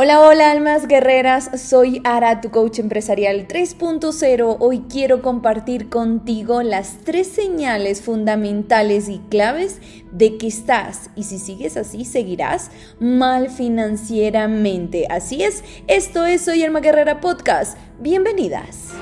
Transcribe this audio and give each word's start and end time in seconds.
Hola, 0.00 0.20
hola 0.20 0.52
almas 0.52 0.86
guerreras, 0.86 1.50
soy 1.60 2.00
Ara, 2.04 2.40
tu 2.40 2.52
coach 2.52 2.78
empresarial 2.78 3.48
3.0. 3.48 4.56
Hoy 4.60 4.84
quiero 4.88 5.22
compartir 5.22 5.88
contigo 5.88 6.62
las 6.62 6.98
tres 7.02 7.26
señales 7.26 8.00
fundamentales 8.00 9.08
y 9.08 9.18
claves 9.28 9.80
de 10.12 10.38
que 10.38 10.46
estás, 10.46 11.10
y 11.16 11.24
si 11.24 11.40
sigues 11.40 11.76
así, 11.76 12.04
seguirás 12.04 12.70
mal 13.00 13.50
financieramente. 13.50 15.08
Así 15.10 15.42
es, 15.42 15.64
esto 15.88 16.26
es 16.26 16.42
Soy 16.42 16.62
Alma 16.62 16.78
Guerrera 16.78 17.20
Podcast. 17.20 17.76
Bienvenidas. 17.98 18.92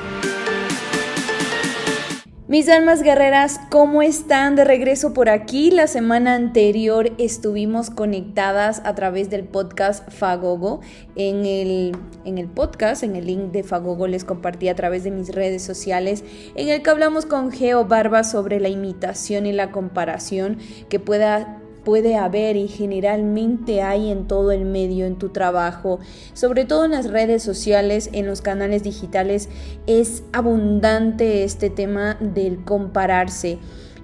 Mis 2.48 2.68
almas 2.68 3.02
guerreras, 3.02 3.58
¿cómo 3.70 4.02
están 4.02 4.54
de 4.54 4.64
regreso 4.64 5.12
por 5.12 5.29
aquí? 5.29 5.72
La 5.72 5.88
semana 5.88 6.36
anterior 6.36 7.11
estuvimos 7.18 7.90
conectadas 7.90 8.82
a 8.84 8.94
través 8.94 9.30
del 9.30 9.42
podcast 9.42 10.08
Fagogo. 10.12 10.80
En 11.16 11.44
el, 11.44 11.96
en 12.24 12.38
el 12.38 12.46
podcast, 12.46 13.02
en 13.02 13.16
el 13.16 13.26
link 13.26 13.50
de 13.50 13.64
Fagogo 13.64 14.07
les 14.07 14.22
compartí 14.22 14.68
a 14.68 14.76
través 14.76 15.02
de 15.02 15.11
mis 15.11 15.35
redes 15.35 15.64
sociales, 15.64 16.22
en 16.54 16.68
el 16.68 16.82
que 16.85 16.90
hablamos 16.90 17.26
con 17.26 17.50
Geo 17.50 17.85
Barba 17.86 18.22
sobre 18.22 18.60
la 18.60 18.68
imitación 18.68 19.46
y 19.46 19.52
la 19.52 19.72
comparación 19.72 20.58
que 20.88 21.00
pueda 21.00 21.60
puede 21.86 22.17
haber 22.17 22.57
y 22.57 22.67
generalmente 22.67 23.81
hay 23.81 24.11
en 24.11 24.27
todo 24.27 24.50
el 24.50 24.64
medio, 24.64 25.07
en 25.07 25.14
tu 25.14 25.29
trabajo, 25.29 26.00
sobre 26.35 26.64
todo 26.64 26.85
en 26.85 26.90
las 26.90 27.08
redes 27.08 27.44
sociales, 27.44 28.11
en 28.13 28.27
los 28.27 28.43
canales 28.43 28.82
digitales, 28.82 29.49
es 29.86 30.25
abundante 30.32 31.44
este 31.44 31.71
tema 31.71 32.17
del 32.19 32.64
compararse. 32.64 33.61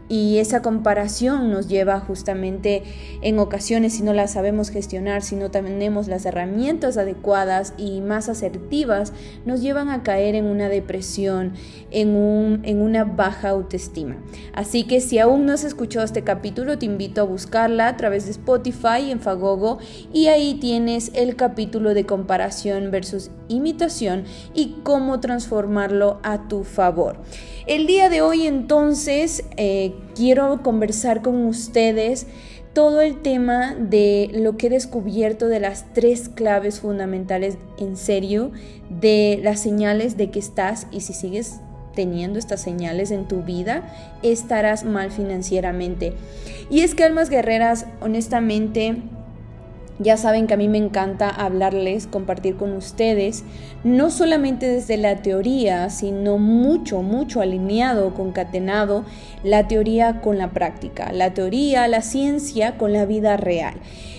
Y 0.08 0.38
esa 0.38 0.60
comparación 0.62 1.50
nos 1.50 1.68
lleva 1.68 2.00
justamente 2.00 2.82
en 3.22 3.38
ocasiones, 3.38 3.94
si 3.94 4.02
no 4.02 4.12
la 4.12 4.28
sabemos 4.28 4.70
gestionar, 4.70 5.22
si 5.22 5.36
no 5.36 5.50
tenemos 5.50 6.08
las 6.08 6.26
herramientas 6.26 6.96
adecuadas 6.96 7.72
y 7.78 8.00
más 8.00 8.28
asertivas, 8.28 9.12
nos 9.46 9.62
llevan 9.62 9.88
a 9.88 10.02
caer 10.02 10.34
en 10.34 10.44
una 10.44 10.68
depresión, 10.68 11.52
en, 11.90 12.14
un, 12.14 12.60
en 12.64 12.82
una 12.82 13.04
baja 13.04 13.50
autoestima. 13.50 14.16
Así 14.52 14.84
que 14.84 15.00
si 15.00 15.18
aún 15.18 15.46
no 15.46 15.52
has 15.52 15.64
escuchado 15.64 16.04
este 16.04 16.22
capítulo, 16.22 16.78
te 16.78 16.86
invito 16.86 17.20
a 17.20 17.24
buscarla 17.24 17.88
a 17.88 17.96
través 17.96 18.26
de 18.26 18.32
Spotify 18.32 19.10
en 19.10 19.20
Fagogo 19.20 19.78
y 20.12 20.26
ahí 20.26 20.54
tienes 20.54 21.10
el 21.14 21.36
capítulo 21.36 21.94
de 21.94 22.04
comparación 22.04 22.90
versus 22.90 23.30
imitación 23.52 24.24
y 24.54 24.76
cómo 24.82 25.20
transformarlo 25.20 26.18
a 26.22 26.48
tu 26.48 26.64
favor. 26.64 27.16
El 27.66 27.86
día 27.86 28.08
de 28.08 28.22
hoy 28.22 28.46
entonces 28.46 29.44
eh, 29.56 29.94
quiero 30.16 30.62
conversar 30.62 31.22
con 31.22 31.46
ustedes 31.46 32.26
todo 32.72 33.02
el 33.02 33.20
tema 33.20 33.74
de 33.74 34.30
lo 34.32 34.56
que 34.56 34.68
he 34.68 34.70
descubierto 34.70 35.48
de 35.48 35.60
las 35.60 35.92
tres 35.92 36.28
claves 36.28 36.80
fundamentales 36.80 37.58
en 37.78 37.96
serio, 37.96 38.50
de 38.88 39.40
las 39.42 39.60
señales 39.60 40.16
de 40.16 40.30
que 40.30 40.38
estás 40.38 40.86
y 40.90 41.00
si 41.00 41.12
sigues 41.12 41.60
teniendo 41.94 42.38
estas 42.38 42.62
señales 42.62 43.10
en 43.10 43.28
tu 43.28 43.42
vida, 43.42 43.94
estarás 44.22 44.84
mal 44.84 45.10
financieramente. 45.10 46.14
Y 46.70 46.80
es 46.80 46.94
que 46.94 47.04
almas 47.04 47.28
guerreras, 47.28 47.86
honestamente, 48.00 48.96
ya 50.02 50.16
saben 50.16 50.46
que 50.46 50.54
a 50.54 50.56
mí 50.56 50.68
me 50.68 50.78
encanta 50.78 51.28
hablarles, 51.28 52.06
compartir 52.06 52.56
con 52.56 52.72
ustedes, 52.72 53.44
no 53.84 54.10
solamente 54.10 54.68
desde 54.68 54.96
la 54.96 55.22
teoría, 55.22 55.90
sino 55.90 56.38
mucho, 56.38 57.02
mucho 57.02 57.40
alineado, 57.40 58.14
concatenado, 58.14 59.04
la 59.42 59.68
teoría 59.68 60.20
con 60.20 60.38
la 60.38 60.50
práctica, 60.50 61.12
la 61.12 61.34
teoría, 61.34 61.88
la 61.88 62.02
ciencia 62.02 62.76
con 62.76 62.92
la 62.92 63.06
vida 63.06 63.36
real. 63.36 63.74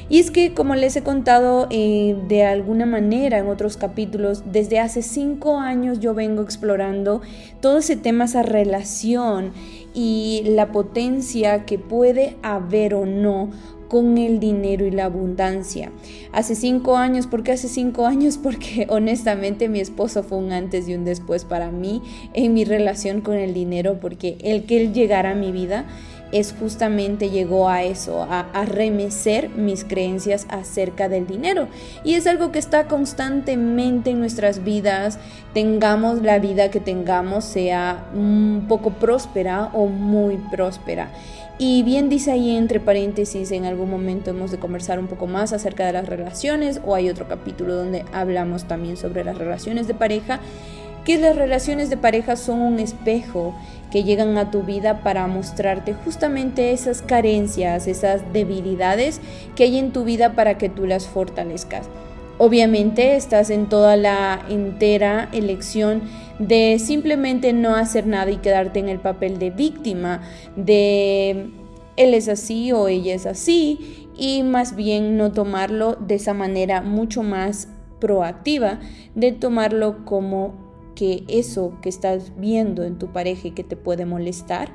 Y 0.10 0.20
es 0.20 0.32
que, 0.32 0.54
como 0.54 0.76
les 0.76 0.96
he 0.96 1.02
contado 1.02 1.68
eh, 1.70 2.18
de 2.28 2.44
alguna 2.44 2.86
manera 2.86 3.40
en 3.40 3.48
otros 3.48 3.78
capítulos, 3.78 4.44
desde 4.52 4.80
hace 4.80 5.02
cinco 5.02 5.60
años 5.60 6.00
yo 6.02 6.14
vengo 6.14 6.42
explorando 6.42 7.22
todo 7.62 7.78
ese 7.78 7.96
tema, 7.96 8.26
esa 8.26 8.44
relación 8.44 9.54
y 9.94 10.44
la 10.46 10.72
potencia 10.72 11.66
que 11.66 11.80
puede 11.80 12.36
haber 12.44 12.96
o 12.96 13.06
no 13.06 13.50
con 13.94 14.18
el 14.18 14.40
dinero 14.40 14.88
y 14.88 14.90
la 14.90 15.06
abundancia. 15.06 15.92
Hace 16.32 16.56
cinco 16.56 16.98
años, 16.98 17.28
¿por 17.28 17.44
qué 17.44 17.52
hace 17.52 17.68
cinco 17.68 18.08
años? 18.08 18.40
Porque 18.42 18.88
honestamente 18.90 19.70
mi 19.70 19.80
esposo 19.80 20.24
fue 20.24 20.40
un 20.40 20.52
antes 20.52 20.90
y 20.90 20.96
un 20.96 21.06
después 21.06 21.46
para 21.46 21.70
mí 21.70 22.02
en 22.34 22.56
mi 22.56 22.66
relación 22.66 23.22
con 23.22 23.36
el 23.36 23.54
dinero, 23.54 24.00
porque 24.02 24.38
el 24.42 24.64
que 24.64 24.82
él 24.82 24.94
llegara 24.94 25.32
a 25.32 25.36
mi 25.36 25.52
vida 25.52 25.86
es 26.32 26.56
justamente 26.60 27.30
llegó 27.30 27.70
a 27.70 27.84
eso, 27.84 28.24
a, 28.24 28.40
a, 28.40 28.66
remecer 28.66 29.50
mis 29.50 29.84
creencias 29.84 30.48
acerca 30.50 31.08
del 31.08 31.28
dinero. 31.28 31.68
Y 32.04 32.16
es 32.16 32.26
algo 32.26 32.52
que 32.52 32.58
está 32.58 32.88
constantemente 32.88 34.10
en 34.10 34.20
nuestras 34.20 34.64
vidas, 34.64 35.20
tengamos 35.54 36.24
la 36.24 36.40
vida 36.40 36.72
que 36.72 36.80
tengamos, 36.80 37.46
sea 37.46 38.08
un 38.16 38.66
poco 38.68 38.90
próspera 38.90 39.70
o 39.74 39.86
muy 39.86 40.38
próspera. 40.50 41.12
Y 41.60 41.84
bien 41.84 42.10
dice 42.10 42.32
ahí 42.32 42.56
entre 42.56 42.80
paréntesis, 42.80 43.52
en 43.52 43.66
algún 43.66 43.90
momento 43.90 44.32
hemos 44.32 44.50
de 44.52 44.58
conversar 44.58 44.98
un 44.98 45.08
poco 45.08 45.28
más 45.28 45.54
acerca 45.54 45.86
de 45.86 45.94
las 45.94 46.08
relaciones 46.08 46.82
o 46.84 46.96
hay 46.96 47.10
otro 47.10 47.28
capítulo 47.28 47.76
donde 47.76 48.06
hablamos 48.12 48.68
también 48.68 48.98
sobre 48.98 49.24
las 49.24 49.38
relaciones 49.38 49.88
de 49.88 49.94
pareja, 49.94 50.40
que 51.06 51.20
las 51.20 51.36
relaciones 51.36 51.92
de 51.92 51.98
pareja 51.98 52.38
son 52.38 52.62
un 52.62 52.80
espejo 52.80 53.54
que 53.92 54.04
llegan 54.04 54.38
a 54.38 54.50
tu 54.50 54.64
vida 54.64 55.04
para 55.04 55.28
mostrarte 55.28 55.94
justamente 55.94 56.72
esas 56.72 57.04
carencias, 57.04 57.88
esas 57.88 58.34
debilidades 58.34 59.22
que 59.56 59.66
hay 59.66 59.78
en 59.78 59.92
tu 59.92 60.06
vida 60.06 60.34
para 60.34 60.58
que 60.58 60.70
tú 60.70 60.88
las 60.88 61.08
fortalezcas. 61.08 61.88
Obviamente 62.40 63.16
estás 63.16 63.50
en 63.52 63.70
toda 63.70 63.96
la 63.96 64.44
entera 64.50 65.30
elección 65.34 66.02
de 66.40 66.80
simplemente 66.80 67.54
no 67.54 67.76
hacer 67.76 68.08
nada 68.08 68.32
y 68.32 68.38
quedarte 68.38 68.80
en 68.80 68.90
el 68.90 69.00
papel 69.00 69.38
de 69.38 69.52
víctima, 69.52 70.22
de 70.56 71.52
él 71.96 72.14
es 72.14 72.28
así 72.28 72.72
o 72.72 72.88
ella 72.88 73.14
es 73.14 73.28
así, 73.28 74.10
y 74.18 74.42
más 74.44 74.76
bien 74.76 75.16
no 75.16 75.32
tomarlo 75.32 75.96
de 75.96 76.16
esa 76.16 76.34
manera 76.34 76.82
mucho 76.82 77.22
más 77.22 77.68
proactiva, 78.00 78.80
de 79.14 79.32
tomarlo 79.32 80.04
como 80.04 80.56
que 80.96 81.24
eso 81.28 81.74
que 81.82 81.90
estás 81.90 82.32
viendo 82.38 82.84
en 82.84 82.98
tu 82.98 83.08
pareja 83.14 83.50
y 83.50 83.52
que 83.52 83.64
te 83.64 83.76
puede 83.76 84.06
molestar, 84.06 84.72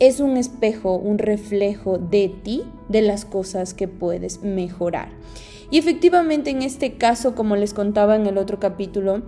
es 0.00 0.18
un 0.18 0.36
espejo, 0.36 0.96
un 0.96 1.18
reflejo 1.18 1.98
de 1.98 2.28
ti, 2.42 2.64
de 2.88 3.02
las 3.02 3.24
cosas 3.24 3.74
que 3.74 3.86
puedes 3.86 4.42
mejorar. 4.42 5.10
Y 5.70 5.78
efectivamente 5.78 6.50
en 6.50 6.62
este 6.62 6.94
caso, 6.94 7.34
como 7.34 7.56
les 7.56 7.74
contaba 7.74 8.16
en 8.16 8.26
el 8.26 8.38
otro 8.38 8.58
capítulo, 8.58 9.22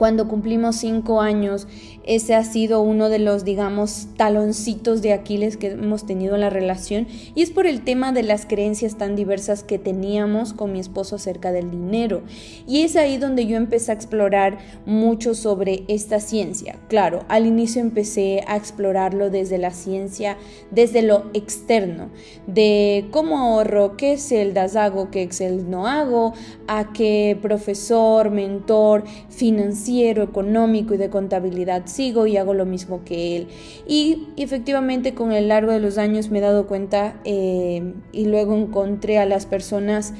cuando 0.00 0.28
cumplimos 0.28 0.76
cinco 0.76 1.20
años, 1.20 1.68
ese 2.04 2.34
ha 2.34 2.42
sido 2.42 2.80
uno 2.80 3.10
de 3.10 3.18
los, 3.18 3.44
digamos, 3.44 4.08
taloncitos 4.16 5.02
de 5.02 5.12
Aquiles 5.12 5.58
que 5.58 5.72
hemos 5.72 6.06
tenido 6.06 6.36
en 6.36 6.40
la 6.40 6.48
relación 6.48 7.06
y 7.34 7.42
es 7.42 7.50
por 7.50 7.66
el 7.66 7.82
tema 7.82 8.10
de 8.10 8.22
las 8.22 8.46
creencias 8.46 8.96
tan 8.96 9.14
diversas 9.14 9.62
que 9.62 9.78
teníamos 9.78 10.54
con 10.54 10.72
mi 10.72 10.80
esposo 10.80 11.16
acerca 11.16 11.52
del 11.52 11.70
dinero. 11.70 12.22
Y 12.66 12.80
es 12.80 12.96
ahí 12.96 13.18
donde 13.18 13.44
yo 13.44 13.58
empecé 13.58 13.92
a 13.92 13.94
explorar 13.94 14.56
mucho 14.86 15.34
sobre 15.34 15.84
esta 15.86 16.18
ciencia. 16.18 16.78
Claro, 16.88 17.26
al 17.28 17.44
inicio 17.44 17.82
empecé 17.82 18.42
a 18.46 18.56
explorarlo 18.56 19.28
desde 19.28 19.58
la 19.58 19.70
ciencia, 19.70 20.38
desde 20.70 21.02
lo 21.02 21.24
externo, 21.34 22.08
de 22.46 23.06
cómo 23.10 23.38
ahorro, 23.38 23.98
qué 23.98 24.16
celdas 24.16 24.76
hago, 24.76 25.10
qué 25.10 25.20
Excel 25.20 25.68
no 25.68 25.86
hago, 25.86 26.32
a 26.68 26.94
qué 26.94 27.38
profesor, 27.42 28.30
mentor, 28.30 29.04
financiero, 29.28 29.89
económico 29.98 30.94
y 30.94 30.96
de 30.96 31.10
contabilidad 31.10 31.82
sigo 31.86 32.26
y 32.26 32.36
hago 32.36 32.54
lo 32.54 32.66
mismo 32.66 33.02
que 33.04 33.36
él. 33.36 33.48
Y 33.86 34.28
efectivamente 34.36 35.14
con 35.14 35.32
el 35.32 35.48
largo 35.48 35.72
de 35.72 35.80
los 35.80 35.98
años 35.98 36.30
me 36.30 36.38
he 36.38 36.42
dado 36.42 36.66
cuenta 36.66 37.20
eh, 37.24 37.94
y 38.12 38.26
luego 38.26 38.54
encontré 38.56 39.18
a 39.18 39.26
las 39.26 39.46
personas 39.46 40.14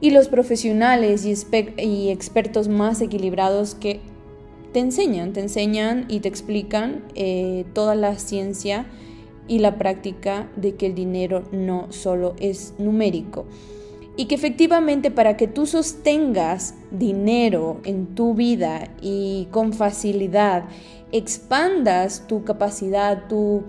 y 0.00 0.10
los 0.10 0.28
profesionales 0.28 1.26
y, 1.26 2.10
expertos 2.10 2.68
más 2.68 3.00
equilibrados 3.00 3.74
que 3.74 4.00
te 4.72 4.80
enseñan, 4.80 5.32
te 5.32 5.40
enseñan 5.40 6.04
y 6.08 6.20
te 6.20 6.28
explican 6.28 7.04
eh, 7.14 7.64
toda 7.72 7.94
la 7.94 8.16
ciencia 8.18 8.86
y 9.48 9.58
la 9.58 9.76
práctica 9.76 10.48
de 10.56 10.76
que 10.76 10.86
el 10.86 10.94
dinero 10.94 11.42
no 11.52 11.90
solo 11.90 12.36
es 12.38 12.74
numérico 12.78 13.46
y 14.18 14.26
que 14.26 14.34
efectivamente 14.34 15.12
para 15.12 15.36
que 15.36 15.46
tú 15.46 15.64
sostengas 15.64 16.74
dinero 16.90 17.80
en 17.84 18.16
tu 18.16 18.34
vida 18.34 18.88
y 19.00 19.46
con 19.52 19.72
facilidad 19.72 20.64
expandas 21.12 22.26
tu 22.26 22.42
capacidad, 22.42 23.28
tu, 23.28 23.62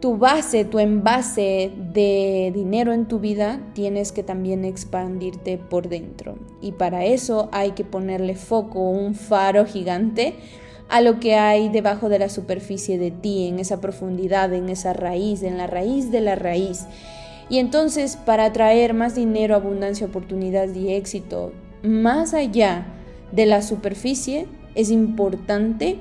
tu 0.00 0.16
base, 0.16 0.64
tu 0.64 0.78
envase 0.78 1.70
de 1.92 2.50
dinero 2.54 2.94
en 2.94 3.06
tu 3.06 3.18
vida, 3.20 3.60
tienes 3.74 4.10
que 4.10 4.22
también 4.22 4.64
expandirte 4.64 5.58
por 5.58 5.90
dentro. 5.90 6.38
Y 6.62 6.72
para 6.72 7.04
eso 7.04 7.50
hay 7.52 7.72
que 7.72 7.84
ponerle 7.84 8.36
foco, 8.36 8.80
un 8.80 9.14
faro 9.14 9.66
gigante 9.66 10.34
a 10.88 11.02
lo 11.02 11.20
que 11.20 11.34
hay 11.34 11.68
debajo 11.68 12.08
de 12.08 12.18
la 12.18 12.30
superficie 12.30 12.96
de 12.96 13.10
ti, 13.10 13.48
en 13.48 13.58
esa 13.58 13.82
profundidad, 13.82 14.54
en 14.54 14.70
esa 14.70 14.94
raíz, 14.94 15.42
en 15.42 15.58
la 15.58 15.66
raíz 15.66 16.10
de 16.10 16.22
la 16.22 16.36
raíz. 16.36 16.86
Y 17.52 17.58
entonces, 17.58 18.16
para 18.16 18.46
atraer 18.46 18.94
más 18.94 19.14
dinero, 19.14 19.54
abundancia, 19.54 20.06
oportunidad 20.06 20.74
y 20.74 20.94
éxito, 20.94 21.52
más 21.82 22.32
allá 22.32 22.86
de 23.30 23.44
la 23.44 23.60
superficie, 23.60 24.46
es 24.74 24.90
importante 24.90 25.98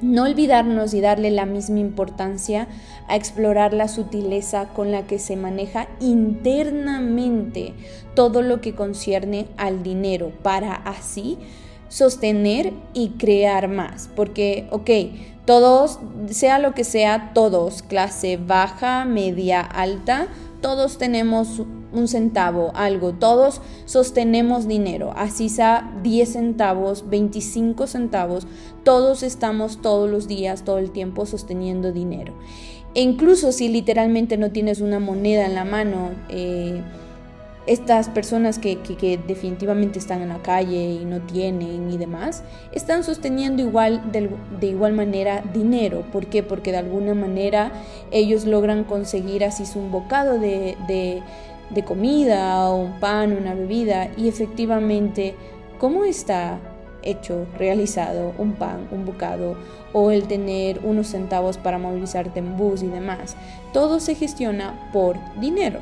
no 0.00 0.24
olvidarnos 0.24 0.94
y 0.94 1.00
darle 1.00 1.30
la 1.30 1.46
misma 1.46 1.78
importancia 1.78 2.66
a 3.06 3.14
explorar 3.14 3.72
la 3.72 3.86
sutileza 3.86 4.70
con 4.70 4.90
la 4.90 5.06
que 5.06 5.20
se 5.20 5.36
maneja 5.36 5.86
internamente 6.00 7.72
todo 8.16 8.42
lo 8.42 8.60
que 8.60 8.74
concierne 8.74 9.46
al 9.56 9.84
dinero 9.84 10.32
para 10.42 10.74
así 10.74 11.38
sostener 11.88 12.72
y 12.94 13.10
crear 13.10 13.68
más. 13.68 14.10
Porque, 14.16 14.66
ok, 14.72 14.90
todos, 15.44 15.98
sea 16.30 16.58
lo 16.58 16.74
que 16.74 16.84
sea, 16.84 17.32
todos, 17.34 17.82
clase 17.82 18.36
baja, 18.36 19.04
media, 19.04 19.60
alta, 19.60 20.28
todos 20.60 20.98
tenemos 20.98 21.62
un 21.92 22.08
centavo, 22.08 22.70
algo, 22.74 23.12
todos 23.12 23.60
sostenemos 23.84 24.66
dinero, 24.66 25.12
así 25.16 25.48
sea 25.48 25.92
10 26.02 26.32
centavos, 26.32 27.08
25 27.10 27.86
centavos, 27.86 28.46
todos 28.84 29.22
estamos 29.22 29.82
todos 29.82 30.08
los 30.08 30.28
días, 30.28 30.64
todo 30.64 30.78
el 30.78 30.90
tiempo 30.90 31.26
sosteniendo 31.26 31.92
dinero. 31.92 32.34
E 32.94 33.00
incluso 33.00 33.52
si 33.52 33.68
literalmente 33.68 34.36
no 34.36 34.50
tienes 34.50 34.80
una 34.80 35.00
moneda 35.00 35.46
en 35.46 35.54
la 35.54 35.64
mano, 35.64 36.10
eh, 36.28 36.82
estas 37.66 38.08
personas 38.08 38.58
que, 38.58 38.76
definitivamente 39.26 39.98
están 39.98 40.20
en 40.22 40.30
la 40.30 40.42
calle 40.42 40.94
y 41.00 41.04
no 41.04 41.20
tienen 41.20 41.90
y 41.90 41.96
demás, 41.96 42.42
están 42.72 43.04
sosteniendo 43.04 43.62
igual 43.62 44.10
de, 44.10 44.66
igual 44.66 44.92
manera 44.94 45.42
dinero. 45.52 46.04
¿Por 46.12 46.26
qué? 46.26 46.42
Porque 46.42 46.72
de 46.72 46.78
alguna 46.78 47.14
manera 47.14 47.72
ellos 48.10 48.44
logran 48.46 48.84
conseguir 48.84 49.44
así 49.44 49.64
un 49.76 49.92
bocado 49.92 50.38
de, 50.38 51.22
comida 51.86 52.68
o 52.68 52.76
un 52.76 53.00
pan, 53.00 53.32
una 53.32 53.54
bebida 53.54 54.08
y 54.16 54.28
efectivamente, 54.28 55.34
¿cómo 55.78 56.04
está 56.04 56.58
hecho, 57.02 57.46
realizado 57.58 58.32
un 58.38 58.52
pan, 58.54 58.88
un 58.92 59.04
bocado 59.04 59.56
o 59.92 60.10
el 60.10 60.28
tener 60.28 60.80
unos 60.84 61.08
centavos 61.08 61.58
para 61.58 61.78
movilizarte 61.78 62.40
en 62.40 62.56
bus 62.56 62.82
y 62.82 62.88
demás? 62.88 63.36
Todo 63.72 64.00
se 64.00 64.14
gestiona 64.14 64.90
por 64.92 65.16
dinero. 65.40 65.78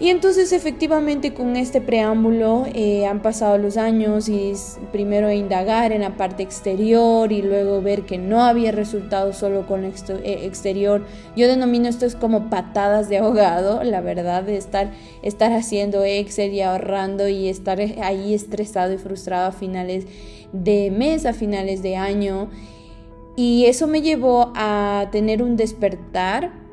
Y 0.00 0.08
entonces 0.08 0.52
efectivamente 0.52 1.34
con 1.34 1.54
este 1.54 1.80
preámbulo 1.80 2.66
eh, 2.74 3.06
han 3.06 3.22
pasado 3.22 3.58
los 3.58 3.76
años 3.76 4.28
y 4.28 4.52
primero 4.90 5.30
indagar 5.30 5.92
en 5.92 6.00
la 6.00 6.16
parte 6.16 6.42
exterior 6.42 7.30
y 7.30 7.42
luego 7.42 7.80
ver 7.80 8.02
que 8.02 8.18
no 8.18 8.42
había 8.42 8.72
resultado 8.72 9.32
solo 9.32 9.68
con 9.68 9.84
eh, 9.84 9.90
exterior. 10.42 11.06
Yo 11.36 11.46
denomino 11.46 11.88
esto 11.88 12.06
es 12.06 12.16
como 12.16 12.50
patadas 12.50 13.08
de 13.08 13.18
ahogado, 13.18 13.82
la 13.84 14.00
verdad, 14.00 14.42
de 14.42 14.56
estar, 14.56 14.90
estar 15.22 15.52
haciendo 15.52 16.02
Excel 16.02 16.52
y 16.52 16.60
ahorrando 16.60 17.28
y 17.28 17.48
estar 17.48 17.78
ahí 17.80 18.34
estresado 18.34 18.92
y 18.92 18.98
frustrado 18.98 19.46
a 19.46 19.52
finales 19.52 20.06
de 20.52 20.90
mes, 20.90 21.24
a 21.24 21.32
finales 21.32 21.82
de 21.82 21.96
año. 21.96 22.50
Y 23.36 23.66
eso 23.66 23.86
me 23.86 24.02
llevó 24.02 24.52
a 24.56 25.08
tener 25.12 25.40
un 25.40 25.56
despertar 25.56 26.63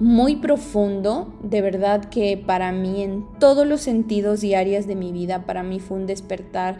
muy 0.00 0.36
profundo, 0.36 1.32
de 1.42 1.60
verdad 1.62 2.06
que 2.06 2.36
para 2.36 2.72
mí 2.72 3.02
en 3.02 3.26
todos 3.38 3.66
los 3.66 3.80
sentidos 3.80 4.42
y 4.44 4.54
áreas 4.54 4.86
de 4.86 4.96
mi 4.96 5.12
vida, 5.12 5.44
para 5.46 5.62
mí 5.62 5.80
fue 5.80 5.98
un 5.98 6.06
despertar 6.06 6.78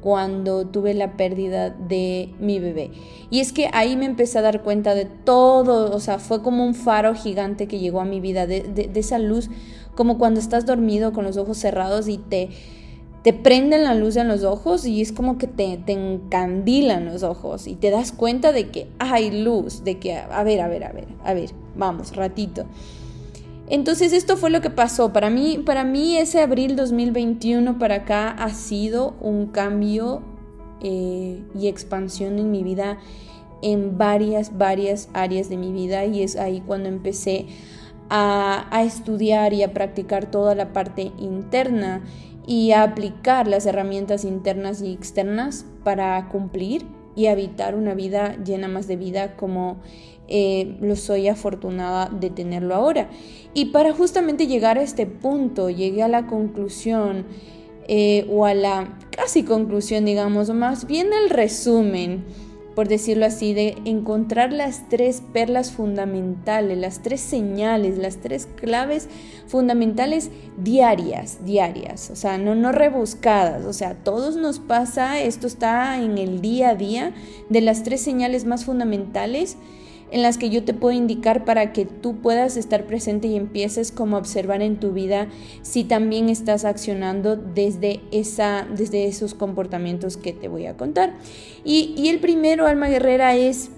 cuando 0.00 0.66
tuve 0.66 0.92
la 0.92 1.16
pérdida 1.16 1.70
de 1.70 2.34
mi 2.38 2.58
bebé. 2.58 2.90
Y 3.30 3.40
es 3.40 3.52
que 3.52 3.70
ahí 3.72 3.96
me 3.96 4.04
empecé 4.04 4.38
a 4.38 4.42
dar 4.42 4.62
cuenta 4.62 4.94
de 4.94 5.06
todo, 5.06 5.94
o 5.94 6.00
sea, 6.00 6.18
fue 6.18 6.42
como 6.42 6.64
un 6.64 6.74
faro 6.74 7.14
gigante 7.14 7.66
que 7.68 7.78
llegó 7.78 8.00
a 8.00 8.04
mi 8.04 8.20
vida, 8.20 8.46
de, 8.46 8.62
de 8.62 9.00
esa 9.00 9.18
luz, 9.18 9.48
como 9.94 10.18
cuando 10.18 10.40
estás 10.40 10.66
dormido 10.66 11.12
con 11.12 11.24
los 11.24 11.36
ojos 11.36 11.56
cerrados 11.56 12.08
y 12.08 12.18
te 12.18 12.50
te 13.24 13.32
prenden 13.32 13.84
la 13.84 13.94
luz 13.94 14.16
en 14.16 14.28
los 14.28 14.44
ojos 14.44 14.84
y 14.84 15.00
es 15.00 15.10
como 15.10 15.38
que 15.38 15.46
te, 15.46 15.78
te 15.78 15.92
encandilan 15.92 17.06
los 17.06 17.22
ojos 17.22 17.66
y 17.66 17.74
te 17.74 17.90
das 17.90 18.12
cuenta 18.12 18.52
de 18.52 18.68
que 18.68 18.86
hay 18.98 19.42
luz, 19.42 19.82
de 19.82 19.98
que, 19.98 20.14
a 20.18 20.42
ver, 20.42 20.60
a 20.60 20.68
ver, 20.68 20.84
a 20.84 20.92
ver, 20.92 21.08
a 21.24 21.32
ver, 21.32 21.50
vamos, 21.74 22.14
ratito. 22.14 22.66
Entonces 23.70 24.12
esto 24.12 24.36
fue 24.36 24.50
lo 24.50 24.60
que 24.60 24.68
pasó. 24.68 25.14
Para 25.14 25.30
mí, 25.30 25.58
para 25.64 25.84
mí 25.84 26.18
ese 26.18 26.42
abril 26.42 26.76
2021 26.76 27.78
para 27.78 27.94
acá 27.94 28.28
ha 28.28 28.50
sido 28.50 29.14
un 29.22 29.46
cambio 29.46 30.20
eh, 30.82 31.42
y 31.58 31.68
expansión 31.68 32.38
en 32.38 32.50
mi 32.50 32.62
vida 32.62 32.98
en 33.62 33.96
varias, 33.96 34.58
varias 34.58 35.08
áreas 35.14 35.48
de 35.48 35.56
mi 35.56 35.72
vida 35.72 36.04
y 36.04 36.22
es 36.22 36.36
ahí 36.36 36.62
cuando 36.66 36.90
empecé 36.90 37.46
a, 38.10 38.66
a 38.70 38.82
estudiar 38.82 39.54
y 39.54 39.62
a 39.62 39.72
practicar 39.72 40.30
toda 40.30 40.54
la 40.54 40.74
parte 40.74 41.10
interna 41.18 42.02
y 42.46 42.72
a 42.72 42.82
aplicar 42.82 43.48
las 43.48 43.66
herramientas 43.66 44.24
internas 44.24 44.82
y 44.82 44.92
externas 44.92 45.66
para 45.82 46.28
cumplir 46.28 46.86
y 47.16 47.26
habitar 47.26 47.74
una 47.74 47.94
vida 47.94 48.36
llena 48.44 48.68
más 48.68 48.86
de 48.86 48.96
vida 48.96 49.36
como 49.36 49.80
eh, 50.26 50.76
lo 50.80 50.96
soy 50.96 51.28
afortunada 51.28 52.08
de 52.08 52.30
tenerlo 52.30 52.74
ahora. 52.74 53.08
Y 53.52 53.66
para 53.66 53.92
justamente 53.92 54.46
llegar 54.46 54.78
a 54.78 54.82
este 54.82 55.06
punto, 55.06 55.70
llegué 55.70 56.02
a 56.02 56.08
la 56.08 56.26
conclusión 56.26 57.26
eh, 57.86 58.26
o 58.30 58.46
a 58.46 58.54
la 58.54 58.98
casi 59.10 59.44
conclusión, 59.44 60.04
digamos, 60.04 60.50
más 60.50 60.86
bien 60.86 61.08
el 61.12 61.30
resumen 61.30 62.24
por 62.74 62.88
decirlo 62.88 63.26
así, 63.26 63.54
de 63.54 63.76
encontrar 63.84 64.52
las 64.52 64.88
tres 64.88 65.22
perlas 65.32 65.70
fundamentales, 65.72 66.76
las 66.76 67.02
tres 67.02 67.20
señales, 67.20 67.98
las 67.98 68.16
tres 68.16 68.48
claves 68.56 69.08
fundamentales 69.46 70.30
diarias, 70.56 71.44
diarias, 71.44 72.10
o 72.10 72.16
sea, 72.16 72.38
no, 72.38 72.54
no 72.54 72.72
rebuscadas, 72.72 73.64
o 73.64 73.72
sea, 73.72 73.90
a 73.90 73.94
todos 73.94 74.36
nos 74.36 74.58
pasa, 74.58 75.20
esto 75.20 75.46
está 75.46 76.02
en 76.02 76.18
el 76.18 76.40
día 76.40 76.70
a 76.70 76.74
día, 76.74 77.12
de 77.48 77.60
las 77.60 77.82
tres 77.82 78.00
señales 78.00 78.44
más 78.44 78.64
fundamentales 78.64 79.56
en 80.10 80.22
las 80.22 80.38
que 80.38 80.50
yo 80.50 80.64
te 80.64 80.74
puedo 80.74 80.96
indicar 80.96 81.44
para 81.44 81.72
que 81.72 81.86
tú 81.86 82.16
puedas 82.20 82.56
estar 82.56 82.86
presente 82.86 83.28
y 83.28 83.36
empieces 83.36 83.90
como 83.90 84.16
a 84.16 84.20
observar 84.20 84.62
en 84.62 84.78
tu 84.78 84.92
vida 84.92 85.28
si 85.62 85.84
también 85.84 86.28
estás 86.28 86.64
accionando 86.64 87.36
desde, 87.36 88.00
esa, 88.12 88.66
desde 88.76 89.06
esos 89.06 89.34
comportamientos 89.34 90.16
que 90.16 90.32
te 90.32 90.48
voy 90.48 90.66
a 90.66 90.76
contar. 90.76 91.14
Y, 91.64 91.94
y 91.96 92.08
el 92.08 92.20
primero, 92.20 92.66
alma 92.66 92.88
guerrera, 92.88 93.34
es 93.34 93.70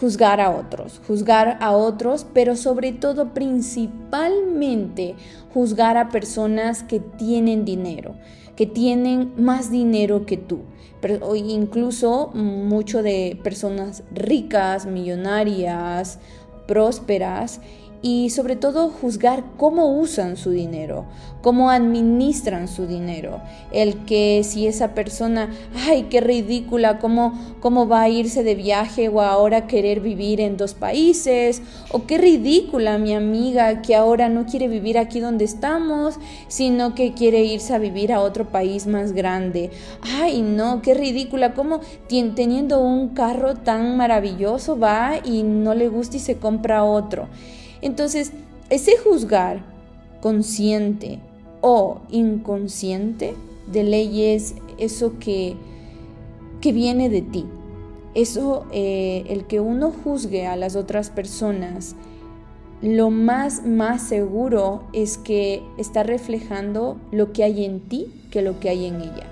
juzgar 0.00 0.40
a 0.40 0.50
otros, 0.50 1.00
juzgar 1.06 1.58
a 1.60 1.72
otros, 1.72 2.26
pero 2.32 2.56
sobre 2.56 2.92
todo 2.92 3.34
principalmente 3.34 5.14
juzgar 5.52 5.96
a 5.96 6.08
personas 6.08 6.82
que 6.82 7.00
tienen 7.00 7.64
dinero, 7.64 8.14
que 8.54 8.66
tienen 8.66 9.32
más 9.36 9.70
dinero 9.70 10.24
que 10.26 10.36
tú 10.36 10.60
pero 11.00 11.34
incluso 11.36 12.30
mucho 12.34 13.02
de 13.02 13.38
personas 13.42 14.02
ricas, 14.12 14.86
millonarias, 14.86 16.18
prósperas 16.66 17.60
y 18.00 18.30
sobre 18.30 18.56
todo 18.56 18.90
juzgar 18.90 19.44
cómo 19.56 19.98
usan 19.98 20.36
su 20.36 20.50
dinero, 20.50 21.04
cómo 21.42 21.70
administran 21.70 22.68
su 22.68 22.86
dinero. 22.86 23.40
El 23.72 24.04
que 24.04 24.42
si 24.44 24.66
esa 24.66 24.94
persona, 24.94 25.50
ay, 25.86 26.04
qué 26.04 26.20
ridícula, 26.20 26.98
cómo, 26.98 27.32
cómo 27.60 27.88
va 27.88 28.02
a 28.02 28.08
irse 28.08 28.42
de 28.44 28.54
viaje 28.54 29.08
o 29.08 29.20
ahora 29.20 29.66
querer 29.66 30.00
vivir 30.00 30.40
en 30.40 30.56
dos 30.56 30.74
países, 30.74 31.62
o 31.90 32.06
qué 32.06 32.18
ridícula 32.18 32.98
mi 32.98 33.14
amiga 33.14 33.82
que 33.82 33.96
ahora 33.96 34.28
no 34.28 34.46
quiere 34.46 34.68
vivir 34.68 34.98
aquí 34.98 35.20
donde 35.20 35.44
estamos, 35.44 36.14
sino 36.46 36.94
que 36.94 37.14
quiere 37.14 37.44
irse 37.44 37.74
a 37.74 37.78
vivir 37.78 38.12
a 38.12 38.20
otro 38.20 38.50
país 38.50 38.86
más 38.86 39.12
grande. 39.12 39.70
Ay, 40.20 40.42
no, 40.42 40.82
qué 40.82 40.94
ridícula, 40.94 41.54
cómo 41.54 41.80
teniendo 42.08 42.80
un 42.80 43.08
carro 43.10 43.54
tan 43.54 43.96
maravilloso 43.96 44.78
va 44.78 45.18
y 45.24 45.42
no 45.42 45.74
le 45.74 45.88
gusta 45.88 46.16
y 46.16 46.20
se 46.20 46.36
compra 46.36 46.84
otro. 46.84 47.28
Entonces, 47.82 48.32
ese 48.70 48.96
juzgar 48.98 49.62
consciente 50.20 51.20
o 51.60 52.00
inconsciente 52.10 53.34
de 53.70 53.84
ley 53.84 54.24
es 54.24 54.54
eso 54.78 55.18
que, 55.18 55.56
que 56.60 56.72
viene 56.72 57.08
de 57.08 57.22
ti. 57.22 57.46
Eso, 58.14 58.66
eh, 58.72 59.24
el 59.28 59.46
que 59.46 59.60
uno 59.60 59.92
juzgue 59.92 60.46
a 60.46 60.56
las 60.56 60.76
otras 60.76 61.10
personas, 61.10 61.94
lo 62.82 63.10
más, 63.10 63.64
más 63.64 64.02
seguro 64.02 64.84
es 64.92 65.18
que 65.18 65.62
está 65.78 66.02
reflejando 66.02 66.96
lo 67.10 67.32
que 67.32 67.44
hay 67.44 67.64
en 67.64 67.80
ti 67.80 68.06
que 68.30 68.42
lo 68.42 68.60
que 68.60 68.68
hay 68.68 68.86
en 68.86 69.00
ella. 69.00 69.26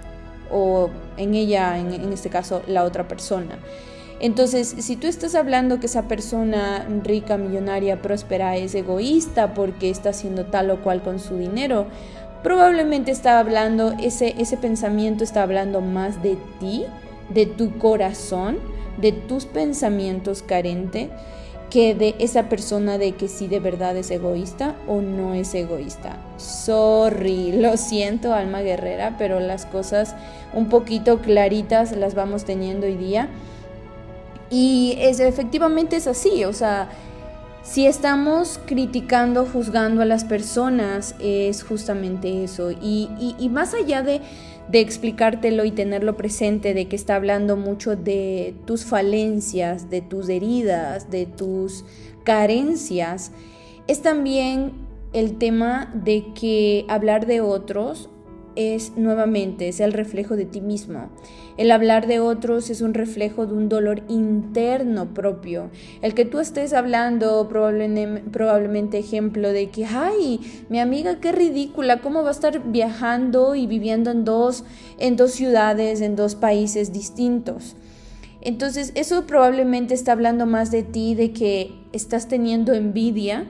O 0.53 0.91
en 1.17 1.35
ella, 1.35 1.79
en 1.79 2.13
este 2.13 2.29
caso, 2.29 2.63
la 2.67 2.85
otra 2.85 3.09
persona. 3.09 3.59
Entonces, 4.21 4.75
si 4.79 4.97
tú 4.97 5.07
estás 5.07 5.35
hablando 5.35 5.79
que 5.79 5.87
esa 5.87 6.09
persona 6.09 6.87
rica, 7.05 7.37
millonaria, 7.37 8.01
próspera 8.01 8.57
es 8.57 8.75
egoísta 8.75 9.55
porque 9.55 9.91
está 9.91 10.11
haciendo 10.11 10.47
tal 10.47 10.71
o 10.71 10.83
cual 10.83 11.03
con 11.03 11.21
su 11.21 11.37
dinero, 11.37 11.87
probablemente 12.43 13.11
está 13.11 13.39
hablando, 13.39 13.95
ese, 14.01 14.35
ese 14.39 14.57
pensamiento 14.57 15.23
está 15.23 15.43
hablando 15.43 15.81
más 15.81 16.23
de 16.23 16.39
ti, 16.61 16.85
de 17.29 17.45
tu 17.45 17.77
corazón, 17.79 18.59
de 18.99 19.13
tus 19.13 19.45
pensamientos 19.45 20.43
carentes 20.43 21.11
que 21.71 21.95
de 21.95 22.15
esa 22.19 22.49
persona 22.49 22.97
de 22.99 23.13
que 23.13 23.29
si 23.29 23.49
de 23.49 23.61
verdad 23.61 23.97
es 23.97 24.11
egoísta 24.11 24.77
o 24.87 25.01
no 25.01 25.35
es 25.35 25.55
egoísta. 25.55 26.17
Sorry, 26.37 27.53
lo 27.61 27.77
siento 27.77 28.33
alma 28.33 28.63
guerrera, 28.63 29.17
pero 29.19 29.41
las 29.41 29.67
cosas 29.67 30.15
un 30.55 30.69
poquito 30.69 31.19
claritas 31.19 31.93
las 31.97 32.15
vamos 32.15 32.45
teniendo 32.45 32.87
hoy 32.87 32.97
día. 32.97 33.29
Y 34.51 34.97
es, 34.99 35.21
efectivamente 35.21 35.97
es 35.97 36.07
así, 36.07 36.45
o 36.45 36.53
sea, 36.53 36.91
si 37.63 37.87
estamos 37.87 38.61
criticando, 38.65 39.45
juzgando 39.45 40.03
a 40.03 40.05
las 40.05 40.25
personas, 40.25 41.17
es 41.19 41.65
justamente 41.65 42.45
eso. 42.45 42.71
Y, 42.71 43.35
y 43.39 43.49
más 43.49 43.75
allá 43.75 44.03
de 44.03 44.21
de 44.69 44.81
explicártelo 44.81 45.65
y 45.65 45.71
tenerlo 45.71 46.17
presente, 46.17 46.75
de 46.75 46.89
que 46.89 46.97
está 46.97 47.17
hablando 47.17 47.57
mucho 47.57 47.97
de 47.97 48.55
tus 48.67 48.85
falencias, 48.85 49.91
de 49.91 50.01
tus 50.01 50.29
heridas, 50.29 51.11
de 51.11 51.27
tus 51.27 51.85
carencias, 52.25 53.33
es 53.87 54.03
también 54.03 54.73
el 55.13 55.39
tema 55.39 55.93
de 55.95 56.27
que 56.35 56.85
hablar 56.89 57.27
de 57.27 57.41
otros 57.41 58.11
es 58.57 58.97
nuevamente, 58.97 59.69
es 59.69 59.81
el 59.81 59.93
reflejo 59.93 60.35
de 60.35 60.47
ti 60.47 60.61
mismo. 60.61 61.09
El 61.57 61.71
hablar 61.71 62.07
de 62.07 62.21
otros 62.21 62.69
es 62.69 62.81
un 62.81 62.93
reflejo 62.93 63.47
de 63.47 63.55
un 63.55 63.69
dolor 63.69 64.03
interno 64.09 65.15
propio. 65.15 65.71
El 66.03 66.15
que 66.15 66.25
tú 66.25 66.39
estés 66.39 66.73
hablando, 66.73 67.49
probablemente, 67.49 68.99
ejemplo 68.99 69.53
de 69.53 69.71
que, 69.71 69.87
ay, 69.87 70.41
mi 70.69 70.81
amiga, 70.81 71.21
qué 71.21 71.33
ridícula, 71.33 72.01
¿cómo 72.01 72.23
va 72.23 72.29
a 72.29 72.33
estar 72.33 72.71
viajando 72.71 73.55
y 73.55 73.67
viviendo 73.67 74.11
en 74.11 74.25
dos, 74.25 74.65
en 74.99 75.17
dos 75.17 75.33
ciudades, 75.33 76.01
en 76.01 76.17
dos 76.17 76.35
países 76.35 76.93
distintos? 76.93 77.77
Entonces, 78.43 78.93
eso 78.95 79.27
probablemente 79.27 79.95
está 79.95 80.13
hablando 80.13 80.47
más 80.47 80.71
de 80.71 80.83
ti, 80.83 81.15
de 81.15 81.33
que 81.33 81.73
estás 81.93 82.29
teniendo 82.29 82.75
envidia 82.75 83.47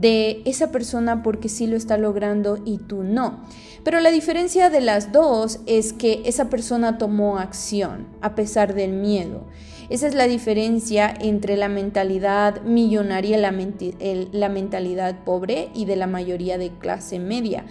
de 0.00 0.42
esa 0.44 0.70
persona 0.70 1.22
porque 1.22 1.48
sí 1.48 1.66
lo 1.66 1.76
está 1.76 1.98
logrando 1.98 2.58
y 2.64 2.78
tú 2.78 3.02
no. 3.02 3.40
Pero 3.84 4.00
la 4.00 4.10
diferencia 4.10 4.70
de 4.70 4.80
las 4.80 5.12
dos 5.12 5.60
es 5.66 5.92
que 5.92 6.22
esa 6.24 6.50
persona 6.50 6.98
tomó 6.98 7.38
acción 7.38 8.06
a 8.20 8.34
pesar 8.34 8.74
del 8.74 8.92
miedo. 8.92 9.46
Esa 9.88 10.06
es 10.06 10.14
la 10.14 10.28
diferencia 10.28 11.12
entre 11.18 11.56
la 11.56 11.68
mentalidad 11.68 12.60
millonaria 12.62 13.38
y 13.38 13.40
la, 13.40 14.48
mentalidad 14.50 15.24
pobre 15.24 15.70
y 15.74 15.86
de 15.86 15.96
la 15.96 16.06
mayoría 16.06 16.58
de 16.58 16.70
clase 16.70 17.18
media. 17.18 17.64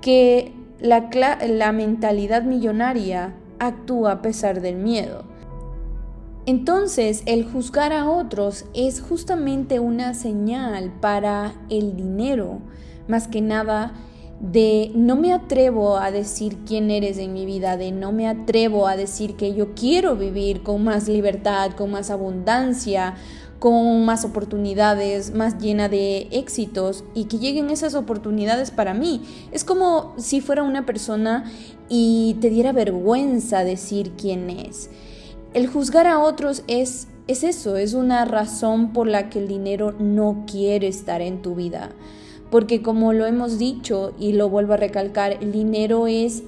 Que 0.00 0.52
la, 0.78 1.08
la 1.48 1.72
mentalidad 1.72 2.44
millonaria 2.44 3.34
actúa 3.58 4.12
a 4.12 4.22
pesar 4.22 4.60
del 4.60 4.76
miedo. 4.76 5.24
Entonces, 6.48 7.24
el 7.26 7.44
juzgar 7.44 7.92
a 7.92 8.08
otros 8.08 8.64
es 8.72 9.02
justamente 9.02 9.80
una 9.80 10.14
señal 10.14 10.94
para 10.98 11.52
el 11.68 11.94
dinero, 11.94 12.62
más 13.06 13.28
que 13.28 13.42
nada 13.42 13.92
de 14.40 14.90
no 14.94 15.14
me 15.14 15.34
atrevo 15.34 15.98
a 15.98 16.10
decir 16.10 16.56
quién 16.66 16.90
eres 16.90 17.18
en 17.18 17.34
mi 17.34 17.44
vida, 17.44 17.76
de 17.76 17.92
no 17.92 18.12
me 18.12 18.26
atrevo 18.26 18.88
a 18.88 18.96
decir 18.96 19.36
que 19.36 19.52
yo 19.52 19.74
quiero 19.74 20.16
vivir 20.16 20.62
con 20.62 20.82
más 20.84 21.06
libertad, 21.06 21.72
con 21.72 21.90
más 21.90 22.08
abundancia, 22.08 23.16
con 23.58 24.06
más 24.06 24.24
oportunidades, 24.24 25.34
más 25.34 25.58
llena 25.58 25.90
de 25.90 26.28
éxitos 26.30 27.04
y 27.12 27.24
que 27.24 27.40
lleguen 27.40 27.68
esas 27.68 27.94
oportunidades 27.94 28.70
para 28.70 28.94
mí. 28.94 29.20
Es 29.52 29.64
como 29.64 30.14
si 30.16 30.40
fuera 30.40 30.62
una 30.62 30.86
persona 30.86 31.44
y 31.90 32.38
te 32.40 32.48
diera 32.48 32.72
vergüenza 32.72 33.64
decir 33.64 34.12
quién 34.16 34.48
es. 34.48 34.88
El 35.54 35.66
juzgar 35.66 36.06
a 36.06 36.18
otros 36.18 36.62
es 36.66 37.08
es 37.28 37.44
eso, 37.44 37.76
es 37.76 37.92
una 37.92 38.24
razón 38.24 38.94
por 38.94 39.06
la 39.06 39.28
que 39.28 39.38
el 39.38 39.48
dinero 39.48 39.92
no 39.98 40.44
quiere 40.50 40.88
estar 40.88 41.20
en 41.20 41.42
tu 41.42 41.54
vida. 41.54 41.90
Porque 42.50 42.80
como 42.80 43.12
lo 43.12 43.26
hemos 43.26 43.58
dicho 43.58 44.14
y 44.18 44.32
lo 44.32 44.48
vuelvo 44.48 44.72
a 44.72 44.78
recalcar, 44.78 45.36
el 45.42 45.52
dinero 45.52 46.06
es 46.06 46.42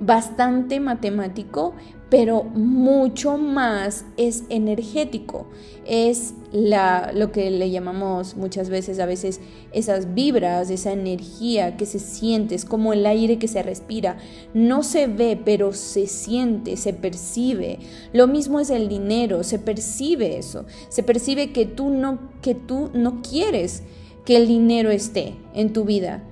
bastante 0.00 0.80
matemático, 0.80 1.74
pero 2.10 2.44
mucho 2.44 3.36
más 3.36 4.04
es 4.16 4.44
energético. 4.48 5.46
Es 5.86 6.34
la, 6.52 7.12
lo 7.14 7.32
que 7.32 7.50
le 7.50 7.70
llamamos 7.70 8.36
muchas 8.36 8.70
veces, 8.70 8.98
a 8.98 9.06
veces, 9.06 9.40
esas 9.72 10.14
vibras, 10.14 10.70
esa 10.70 10.92
energía 10.92 11.76
que 11.76 11.86
se 11.86 11.98
siente, 11.98 12.54
es 12.54 12.64
como 12.64 12.92
el 12.92 13.04
aire 13.04 13.38
que 13.38 13.48
se 13.48 13.62
respira. 13.62 14.18
No 14.54 14.82
se 14.82 15.06
ve, 15.06 15.38
pero 15.42 15.72
se 15.74 16.06
siente, 16.06 16.76
se 16.76 16.94
percibe. 16.94 17.78
Lo 18.12 18.26
mismo 18.26 18.60
es 18.60 18.70
el 18.70 18.88
dinero, 18.88 19.44
se 19.44 19.58
percibe 19.58 20.38
eso. 20.38 20.64
Se 20.88 21.02
percibe 21.02 21.52
que 21.52 21.66
tú 21.66 21.90
no, 21.90 22.18
que 22.40 22.54
tú 22.54 22.90
no 22.94 23.20
quieres 23.22 23.82
que 24.24 24.36
el 24.36 24.46
dinero 24.46 24.90
esté 24.90 25.34
en 25.54 25.72
tu 25.72 25.84
vida. 25.84 26.22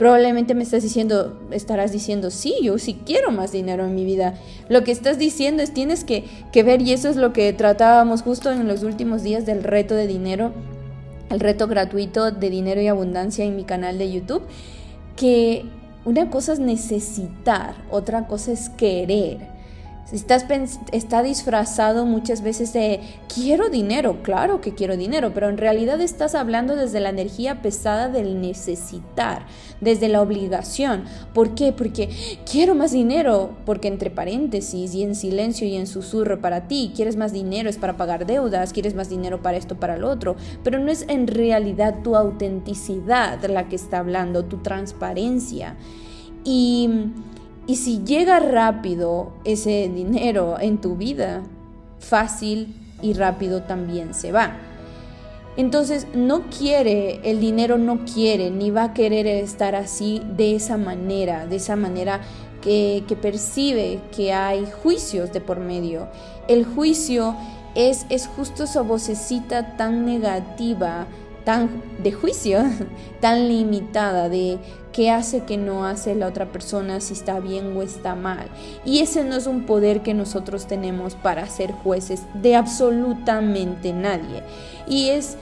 Probablemente 0.00 0.54
me 0.54 0.62
estás 0.62 0.82
diciendo, 0.82 1.38
estarás 1.50 1.92
diciendo, 1.92 2.30
sí, 2.30 2.54
yo 2.62 2.78
sí 2.78 2.98
quiero 3.04 3.32
más 3.32 3.52
dinero 3.52 3.84
en 3.84 3.94
mi 3.94 4.06
vida. 4.06 4.32
Lo 4.70 4.82
que 4.82 4.92
estás 4.92 5.18
diciendo 5.18 5.62
es 5.62 5.74
tienes 5.74 6.04
que, 6.04 6.24
que 6.52 6.62
ver, 6.62 6.80
y 6.80 6.94
eso 6.94 7.10
es 7.10 7.16
lo 7.16 7.34
que 7.34 7.52
tratábamos 7.52 8.22
justo 8.22 8.50
en 8.50 8.66
los 8.66 8.82
últimos 8.82 9.22
días 9.22 9.44
del 9.44 9.62
reto 9.62 9.94
de 9.94 10.06
dinero, 10.06 10.52
el 11.28 11.38
reto 11.38 11.66
gratuito 11.66 12.30
de 12.30 12.48
dinero 12.48 12.80
y 12.80 12.86
abundancia 12.86 13.44
en 13.44 13.56
mi 13.56 13.64
canal 13.64 13.98
de 13.98 14.10
YouTube, 14.10 14.40
que 15.16 15.66
una 16.06 16.30
cosa 16.30 16.54
es 16.54 16.60
necesitar, 16.60 17.74
otra 17.90 18.26
cosa 18.26 18.52
es 18.52 18.70
querer. 18.70 19.36
Estás, 20.12 20.44
está 20.90 21.22
disfrazado 21.22 22.04
muchas 22.04 22.42
veces 22.42 22.72
de 22.72 23.00
quiero 23.32 23.70
dinero, 23.70 24.22
claro 24.22 24.60
que 24.60 24.74
quiero 24.74 24.96
dinero, 24.96 25.30
pero 25.32 25.48
en 25.48 25.56
realidad 25.56 26.00
estás 26.00 26.34
hablando 26.34 26.74
desde 26.74 26.98
la 26.98 27.10
energía 27.10 27.62
pesada 27.62 28.08
del 28.08 28.40
necesitar, 28.40 29.46
desde 29.80 30.08
la 30.08 30.20
obligación. 30.20 31.04
¿Por 31.32 31.54
qué? 31.54 31.72
Porque 31.72 32.10
quiero 32.50 32.74
más 32.74 32.90
dinero, 32.90 33.50
porque 33.64 33.88
entre 33.88 34.10
paréntesis 34.10 34.94
y 34.94 35.04
en 35.04 35.14
silencio 35.14 35.66
y 35.68 35.76
en 35.76 35.86
susurro 35.86 36.40
para 36.40 36.66
ti, 36.66 36.92
quieres 36.94 37.16
más 37.16 37.32
dinero 37.32 37.70
es 37.70 37.78
para 37.78 37.96
pagar 37.96 38.26
deudas, 38.26 38.72
quieres 38.72 38.94
más 38.94 39.08
dinero 39.08 39.42
para 39.42 39.58
esto, 39.58 39.78
para 39.78 39.96
lo 39.96 40.10
otro, 40.10 40.34
pero 40.64 40.80
no 40.80 40.90
es 40.90 41.04
en 41.08 41.28
realidad 41.28 42.02
tu 42.02 42.16
autenticidad 42.16 43.44
la 43.44 43.68
que 43.68 43.76
está 43.76 43.98
hablando, 43.98 44.44
tu 44.44 44.58
transparencia. 44.58 45.76
Y 46.42 46.88
y 47.66 47.76
si 47.76 48.02
llega 48.04 48.40
rápido 48.40 49.32
ese 49.44 49.90
dinero 49.94 50.56
en 50.60 50.78
tu 50.78 50.96
vida, 50.96 51.42
fácil 51.98 52.74
y 53.02 53.12
rápido 53.12 53.62
también 53.62 54.14
se 54.14 54.32
va. 54.32 54.56
Entonces 55.56 56.06
no 56.14 56.42
quiere, 56.50 57.20
el 57.22 57.40
dinero 57.40 57.76
no 57.76 58.04
quiere, 58.04 58.50
ni 58.50 58.70
va 58.70 58.84
a 58.84 58.94
querer 58.94 59.26
estar 59.26 59.74
así 59.74 60.22
de 60.36 60.54
esa 60.56 60.76
manera, 60.76 61.46
de 61.46 61.56
esa 61.56 61.76
manera 61.76 62.20
que, 62.62 63.04
percibe 63.20 64.00
que 64.14 64.32
hay 64.32 64.66
juicios 64.82 65.32
de 65.32 65.40
por 65.40 65.60
medio. 65.60 66.08
El 66.48 66.64
juicio 66.64 67.34
es, 67.74 68.06
es 68.10 68.26
justo 68.26 68.64
esa 68.64 68.82
vocecita 68.82 69.76
tan 69.76 70.04
negativa 70.06 71.06
tan 71.44 71.82
de 72.02 72.12
juicio, 72.12 72.62
tan 73.20 73.48
limitada 73.48 74.28
de 74.28 74.58
qué 74.92 75.10
hace 75.10 75.44
que 75.44 75.56
no 75.56 75.84
hace 75.84 76.14
la 76.14 76.26
otra 76.26 76.52
persona, 76.52 77.00
si 77.00 77.12
está 77.12 77.40
bien 77.40 77.76
o 77.76 77.82
está 77.82 78.14
mal. 78.14 78.48
Y 78.84 79.00
ese 79.00 79.24
no 79.24 79.36
es 79.36 79.46
un 79.46 79.64
poder 79.64 80.02
que 80.02 80.14
nosotros 80.14 80.66
tenemos 80.66 81.14
para 81.14 81.46
ser 81.48 81.72
jueces 81.72 82.22
de 82.34 82.56
absolutamente 82.56 83.92
nadie. 83.92 84.42
Y 84.86 85.10
es 85.10 85.36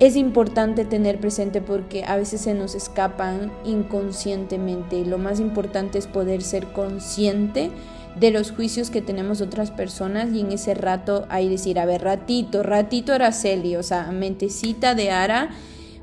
es 0.00 0.16
importante 0.16 0.84
tener 0.84 1.20
presente 1.20 1.60
porque 1.60 2.04
a 2.04 2.16
veces 2.16 2.40
se 2.40 2.52
nos 2.52 2.74
escapan 2.74 3.52
inconscientemente. 3.64 5.04
Lo 5.04 5.18
más 5.18 5.38
importante 5.38 5.98
es 5.98 6.08
poder 6.08 6.42
ser 6.42 6.66
consciente 6.72 7.70
de 8.18 8.30
los 8.30 8.50
juicios 8.50 8.90
que 8.90 9.02
tenemos 9.02 9.40
otras 9.40 9.70
personas 9.70 10.32
y 10.32 10.40
en 10.40 10.52
ese 10.52 10.74
rato 10.74 11.26
hay 11.28 11.48
decir, 11.48 11.78
a 11.78 11.86
ver, 11.86 12.02
ratito, 12.02 12.62
ratito 12.62 13.12
Araceli, 13.12 13.76
o 13.76 13.82
sea, 13.82 14.10
mentecita 14.10 14.94
de 14.94 15.10
Ara, 15.10 15.50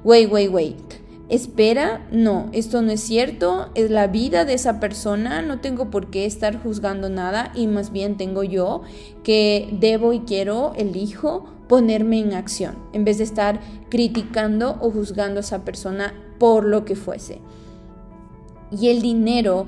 wait, 0.03 0.31
wait, 0.31 0.51
wait. 0.51 1.00
Espera, 1.31 2.05
no, 2.11 2.49
esto 2.51 2.81
no 2.81 2.91
es 2.91 2.99
cierto, 2.99 3.69
es 3.73 3.89
la 3.89 4.07
vida 4.07 4.43
de 4.43 4.53
esa 4.53 4.81
persona, 4.81 5.41
no 5.41 5.61
tengo 5.61 5.89
por 5.89 6.09
qué 6.11 6.25
estar 6.25 6.61
juzgando 6.61 7.07
nada 7.07 7.53
y 7.55 7.67
más 7.67 7.93
bien 7.93 8.17
tengo 8.17 8.43
yo 8.43 8.81
que 9.23 9.69
debo 9.79 10.11
y 10.11 10.19
quiero, 10.19 10.73
elijo 10.75 11.45
ponerme 11.69 12.19
en 12.19 12.33
acción 12.33 12.75
en 12.91 13.05
vez 13.05 13.17
de 13.17 13.23
estar 13.23 13.61
criticando 13.87 14.77
o 14.81 14.91
juzgando 14.91 15.39
a 15.39 15.39
esa 15.39 15.63
persona 15.63 16.13
por 16.37 16.65
lo 16.65 16.83
que 16.83 16.97
fuese. 16.97 17.39
Y 18.69 18.89
el 18.89 19.01
dinero 19.01 19.67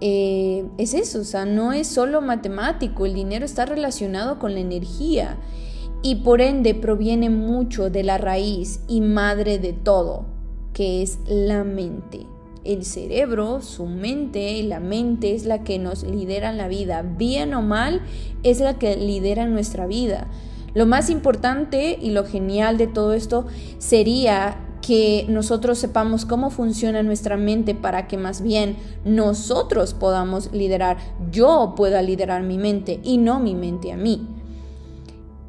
eh, 0.00 0.64
es 0.78 0.94
eso, 0.94 1.20
o 1.20 1.24
sea, 1.24 1.44
no 1.44 1.74
es 1.74 1.88
solo 1.88 2.22
matemático, 2.22 3.04
el 3.04 3.12
dinero 3.12 3.44
está 3.44 3.66
relacionado 3.66 4.38
con 4.38 4.54
la 4.54 4.60
energía 4.60 5.36
y 6.00 6.14
por 6.14 6.40
ende 6.40 6.74
proviene 6.74 7.28
mucho 7.28 7.90
de 7.90 8.02
la 8.02 8.16
raíz 8.16 8.80
y 8.88 9.02
madre 9.02 9.58
de 9.58 9.74
todo, 9.74 10.35
que 10.76 11.00
es 11.00 11.20
la 11.26 11.64
mente. 11.64 12.26
El 12.62 12.84
cerebro, 12.84 13.62
su 13.62 13.86
mente, 13.86 14.62
la 14.62 14.78
mente 14.78 15.34
es 15.34 15.46
la 15.46 15.64
que 15.64 15.78
nos 15.78 16.02
lidera 16.02 16.50
en 16.50 16.58
la 16.58 16.68
vida, 16.68 17.00
bien 17.00 17.54
o 17.54 17.62
mal, 17.62 18.02
es 18.42 18.60
la 18.60 18.78
que 18.78 18.94
lidera 18.94 19.46
nuestra 19.46 19.86
vida. 19.86 20.26
Lo 20.74 20.84
más 20.84 21.08
importante 21.08 21.98
y 21.98 22.10
lo 22.10 22.26
genial 22.26 22.76
de 22.76 22.88
todo 22.88 23.14
esto 23.14 23.46
sería 23.78 24.58
que 24.82 25.24
nosotros 25.30 25.78
sepamos 25.78 26.26
cómo 26.26 26.50
funciona 26.50 27.02
nuestra 27.02 27.38
mente 27.38 27.74
para 27.74 28.06
que 28.06 28.18
más 28.18 28.42
bien 28.42 28.76
nosotros 29.06 29.94
podamos 29.94 30.52
liderar, 30.52 30.98
yo 31.32 31.72
pueda 31.74 32.02
liderar 32.02 32.42
mi 32.42 32.58
mente 32.58 33.00
y 33.02 33.16
no 33.16 33.40
mi 33.40 33.54
mente 33.54 33.92
a 33.92 33.96
mí. 33.96 34.28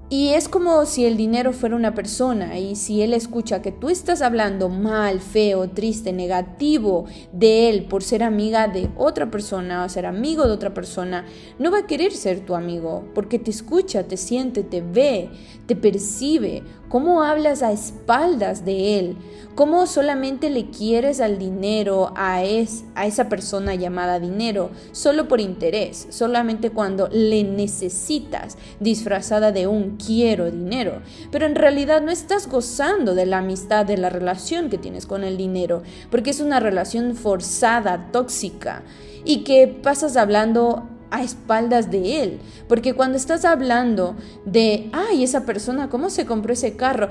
Y 0.09 0.29
es 0.29 0.47
como 0.47 0.85
si 0.85 1.05
el 1.05 1.17
dinero 1.17 1.51
fuera 1.51 1.75
una 1.75 1.93
persona 1.93 2.57
y 2.57 2.77
si 2.77 3.01
él 3.01 3.13
escucha 3.13 3.61
que 3.61 3.73
tú 3.73 3.89
estás 3.89 4.21
hablando 4.21 4.69
mal, 4.69 5.19
feo, 5.19 5.69
triste, 5.69 6.13
negativo 6.13 7.03
de 7.33 7.69
él 7.69 7.83
por 7.83 8.03
ser 8.03 8.23
amiga 8.23 8.69
de 8.69 8.89
otra 8.95 9.29
persona 9.29 9.83
o 9.83 9.89
ser 9.89 10.05
amigo 10.05 10.47
de 10.47 10.53
otra 10.53 10.73
persona, 10.73 11.25
no 11.59 11.71
va 11.71 11.79
a 11.79 11.87
querer 11.87 12.13
ser 12.13 12.39
tu 12.39 12.55
amigo 12.55 13.03
porque 13.13 13.37
te 13.37 13.51
escucha, 13.51 14.07
te 14.07 14.15
siente, 14.15 14.63
te 14.63 14.79
ve, 14.79 15.29
te 15.65 15.75
percibe, 15.75 16.63
cómo 16.89 17.23
hablas 17.23 17.61
a 17.63 17.71
espaldas 17.71 18.65
de 18.65 18.99
él, 18.99 19.17
cómo 19.55 19.87
solamente 19.87 20.51
le 20.51 20.69
quieres 20.69 21.19
al 21.19 21.39
dinero 21.39 22.13
a, 22.15 22.43
es, 22.43 22.85
a 22.93 23.07
esa 23.07 23.27
persona 23.27 23.73
llamada 23.73 24.19
dinero, 24.19 24.69
solo 24.91 25.27
por 25.27 25.41
interés, 25.41 26.07
solamente 26.11 26.69
cuando 26.69 27.09
le 27.11 27.43
necesitas, 27.43 28.57
disfrazada 28.79 29.51
de 29.51 29.65
un 29.65 29.97
quiero 29.97 30.51
dinero, 30.51 31.01
pero 31.31 31.45
en 31.45 31.55
realidad 31.55 32.01
no 32.01 32.11
estás 32.11 32.47
gozando 32.47 33.15
de 33.15 33.25
la 33.25 33.39
amistad, 33.39 33.85
de 33.85 33.97
la 33.97 34.09
relación 34.09 34.69
que 34.69 34.77
tienes 34.77 35.07
con 35.07 35.23
el 35.23 35.37
dinero, 35.37 35.81
porque 36.11 36.29
es 36.29 36.39
una 36.39 36.59
relación 36.59 37.15
forzada, 37.15 38.11
tóxica, 38.11 38.83
y 39.25 39.43
que 39.43 39.67
pasas 39.67 40.17
hablando 40.17 40.87
a 41.11 41.23
espaldas 41.23 41.91
de 41.91 42.23
él. 42.23 42.39
Porque 42.67 42.93
cuando 42.93 43.17
estás 43.17 43.45
hablando 43.45 44.15
de, 44.45 44.89
ay, 44.93 45.23
esa 45.23 45.45
persona, 45.45 45.89
¿cómo 45.89 46.09
se 46.09 46.25
compró 46.25 46.53
ese 46.53 46.75
carro? 46.75 47.09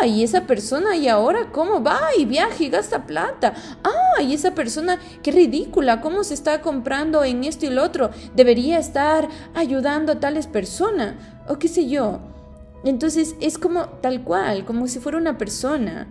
Ay, 0.00 0.22
esa 0.22 0.46
persona, 0.46 0.96
¿y 0.96 1.08
ahora 1.08 1.50
cómo 1.52 1.82
va 1.82 2.00
y 2.16 2.24
viaja 2.24 2.62
y 2.62 2.68
gasta 2.68 3.06
plata? 3.06 3.54
Ay, 4.16 4.34
esa 4.34 4.54
persona, 4.54 4.98
qué 5.22 5.32
ridícula, 5.32 6.00
¿cómo 6.00 6.24
se 6.24 6.34
está 6.34 6.60
comprando 6.60 7.24
en 7.24 7.44
esto 7.44 7.66
y 7.66 7.70
lo 7.70 7.82
otro? 7.82 8.10
Debería 8.34 8.78
estar 8.78 9.28
ayudando 9.54 10.12
a 10.12 10.20
tales 10.20 10.46
personas, 10.46 11.14
o 11.48 11.58
qué 11.58 11.68
sé 11.68 11.88
yo. 11.88 12.20
Entonces 12.84 13.34
es 13.40 13.58
como 13.58 13.86
tal 14.00 14.22
cual, 14.22 14.64
como 14.64 14.86
si 14.88 14.98
fuera 14.98 15.18
una 15.18 15.38
persona. 15.38 16.08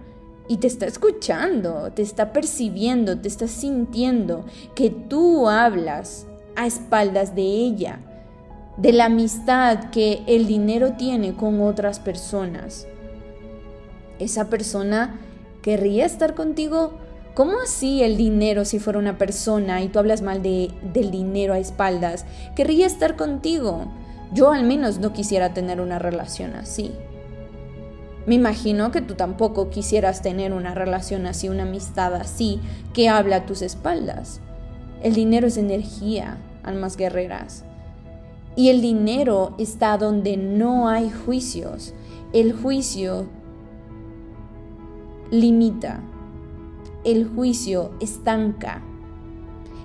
Y 0.50 0.58
te 0.58 0.68
está 0.68 0.86
escuchando, 0.88 1.92
te 1.94 2.02
está 2.02 2.34
percibiendo, 2.34 3.18
te 3.18 3.30
está 3.30 3.48
sintiendo 3.48 4.46
que 4.76 4.90
tú 4.90 5.48
hablas 5.48 6.26
a 6.56 6.66
espaldas 6.66 7.36
de 7.36 7.42
ella, 7.42 8.00
de 8.78 8.94
la 8.94 9.06
amistad 9.06 9.90
que 9.92 10.24
el 10.28 10.48
dinero 10.48 10.94
tiene 10.94 11.36
con 11.36 11.62
otras 11.62 12.00
personas. 12.00 12.88
Esa 14.20 14.50
persona 14.50 15.20
querría 15.62 16.06
estar 16.06 16.36
contigo. 16.36 16.94
¿Cómo 17.34 17.54
así 17.64 18.04
el 18.04 18.16
dinero, 18.16 18.64
si 18.64 18.80
fuera 18.80 19.00
una 19.00 19.18
persona 19.18 19.82
y 19.82 19.88
tú 19.88 20.00
hablas 20.00 20.22
mal 20.22 20.44
de, 20.44 20.72
del 20.94 21.10
dinero 21.10 21.54
a 21.54 21.60
espaldas, 21.60 22.26
querría 22.56 22.86
estar 22.86 23.16
contigo? 23.16 23.92
Yo 24.34 24.52
al 24.52 24.64
menos 24.64 25.00
no 25.00 25.14
quisiera 25.14 25.54
tener 25.54 25.82
una 25.82 26.00
relación 26.00 26.56
así. 26.56 26.92
Me 28.26 28.36
imagino 28.36 28.92
que 28.92 29.02
tú 29.02 29.16
tampoco 29.16 29.70
quisieras 29.70 30.22
tener 30.22 30.54
una 30.54 30.74
relación 30.74 31.26
así, 31.26 31.50
una 31.50 31.64
amistad 31.64 32.16
así, 32.16 32.62
que 32.94 33.10
habla 33.10 33.38
a 33.38 33.46
tus 33.46 33.62
espaldas. 33.62 34.40
El 35.04 35.16
dinero 35.16 35.48
es 35.48 35.58
energía, 35.58 36.38
almas 36.64 36.96
guerreras. 36.96 37.66
Y 38.56 38.70
el 38.70 38.82
dinero 38.82 39.54
está 39.58 39.98
donde 39.98 40.38
no 40.38 40.88
hay 40.88 41.12
juicios. 41.12 41.94
El 42.32 42.54
juicio 42.54 43.26
limita. 45.30 46.00
El 47.04 47.28
juicio 47.28 47.92
estanca. 48.00 48.82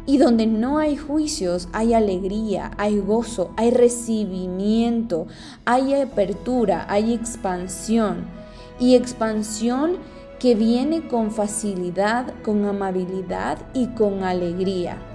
Y 0.07 0.19
donde 0.19 0.47
no 0.47 0.79
hay 0.79 0.97
juicios 0.97 1.69
hay 1.73 1.95
alegría, 1.95 2.71
hay 2.79 3.01
gozo, 3.01 3.51
hay 3.57 3.73
recibimiento, 3.73 5.27
hay 5.65 5.95
apertura, 5.95 6.87
hay 6.89 7.13
expansión. 7.13 8.25
Y 8.79 8.95
expansión 8.95 9.97
que 10.39 10.55
viene 10.55 11.09
con 11.09 11.33
facilidad, 11.33 12.33
con 12.45 12.65
amabilidad 12.67 13.59
y 13.75 13.89
con 13.89 14.23
alegría. 14.23 15.08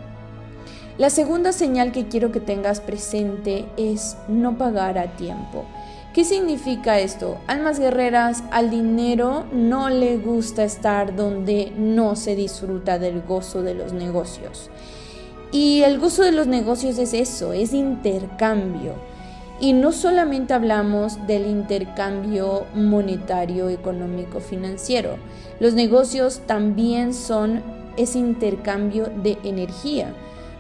La 1.00 1.10
segunda 1.10 1.54
señal 1.54 1.92
que 1.92 2.08
quiero 2.08 2.32
que 2.32 2.40
tengas 2.40 2.80
presente 2.80 3.66
es 3.78 4.16
no 4.28 4.60
pagar 4.60 5.00
a 5.00 5.16
tiempo. 5.16 5.66
¿Qué 6.14 6.24
significa 6.24 7.00
esto? 7.00 7.38
Almas 7.48 7.80
guerreras, 7.80 8.44
al 8.52 8.70
dinero 8.70 9.46
no 9.52 9.90
le 9.90 10.18
gusta 10.18 10.64
estar 10.64 11.16
donde 11.16 11.74
no 11.76 12.16
se 12.16 12.36
disfruta 12.36 13.00
del 13.00 13.24
gozo 13.24 13.64
de 13.64 13.74
los 13.74 13.92
negocios. 13.92 14.70
Y 15.52 15.82
el 15.82 15.98
gozo 15.98 16.22
de 16.22 16.32
los 16.32 16.46
negocios 16.46 17.00
es 17.00 17.16
eso, 17.16 17.54
es 17.54 17.74
intercambio. 17.74 18.94
Y 19.60 19.74
no 19.74 19.92
solamente 19.92 20.54
hablamos 20.54 21.26
del 21.26 21.48
intercambio 21.48 22.66
monetario, 22.76 23.70
económico, 23.70 24.40
financiero. 24.40 25.16
Los 25.60 25.74
negocios 25.74 26.42
también 26.46 27.16
son 27.16 27.64
ese 27.98 28.20
intercambio 28.20 29.10
de 29.24 29.40
energía. 29.44 30.14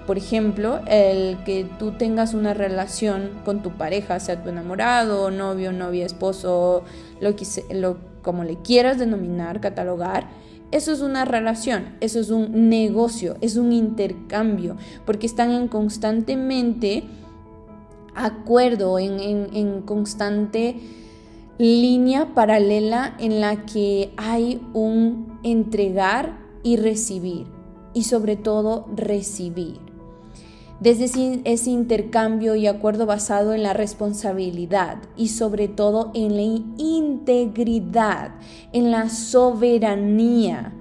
Por 0.05 0.17
ejemplo, 0.17 0.81
el 0.87 1.43
que 1.45 1.65
tú 1.79 1.91
tengas 1.91 2.33
una 2.33 2.53
relación 2.53 3.31
con 3.45 3.61
tu 3.61 3.71
pareja, 3.71 4.19
sea 4.19 4.43
tu 4.43 4.49
enamorado, 4.49 5.31
novio, 5.31 5.71
novia, 5.71 6.05
esposo, 6.05 6.83
lo 7.21 7.35
que 7.37 7.45
lo, 7.73 7.97
como 8.21 8.43
le 8.43 8.57
quieras 8.57 8.99
denominar, 8.99 9.61
catalogar, 9.61 10.27
eso 10.71 10.91
es 10.91 10.99
una 10.99 11.23
relación, 11.23 11.95
eso 12.01 12.19
es 12.19 12.31
un 12.31 12.67
negocio, 12.69 13.37
es 13.39 13.55
un 13.55 13.71
intercambio, 13.71 14.75
porque 15.05 15.25
están 15.25 15.51
en 15.51 15.69
constantemente 15.69 17.05
acuerdo, 18.13 18.99
en, 18.99 19.21
en 19.21 19.81
constante 19.83 20.81
línea 21.59 22.33
paralela 22.33 23.15
en 23.19 23.39
la 23.39 23.65
que 23.65 24.13
hay 24.17 24.61
un 24.73 25.39
entregar 25.43 26.39
y 26.61 26.75
recibir, 26.75 27.47
y 27.93 28.03
sobre 28.03 28.35
todo 28.35 28.87
recibir 28.95 29.82
desde 30.83 31.05
ese 31.45 31.69
intercambio 31.69 32.55
y 32.55 32.67
acuerdo 32.67 33.05
basado 33.05 33.53
en 33.53 33.63
la 33.63 33.71
responsabilidad 33.71 34.97
y 35.15 35.29
sobre 35.29 35.69
todo 35.69 36.11
en 36.13 36.35
la 36.35 36.41
integridad, 36.77 38.35
en 38.73 38.91
la 38.91 39.07
soberanía. 39.09 40.73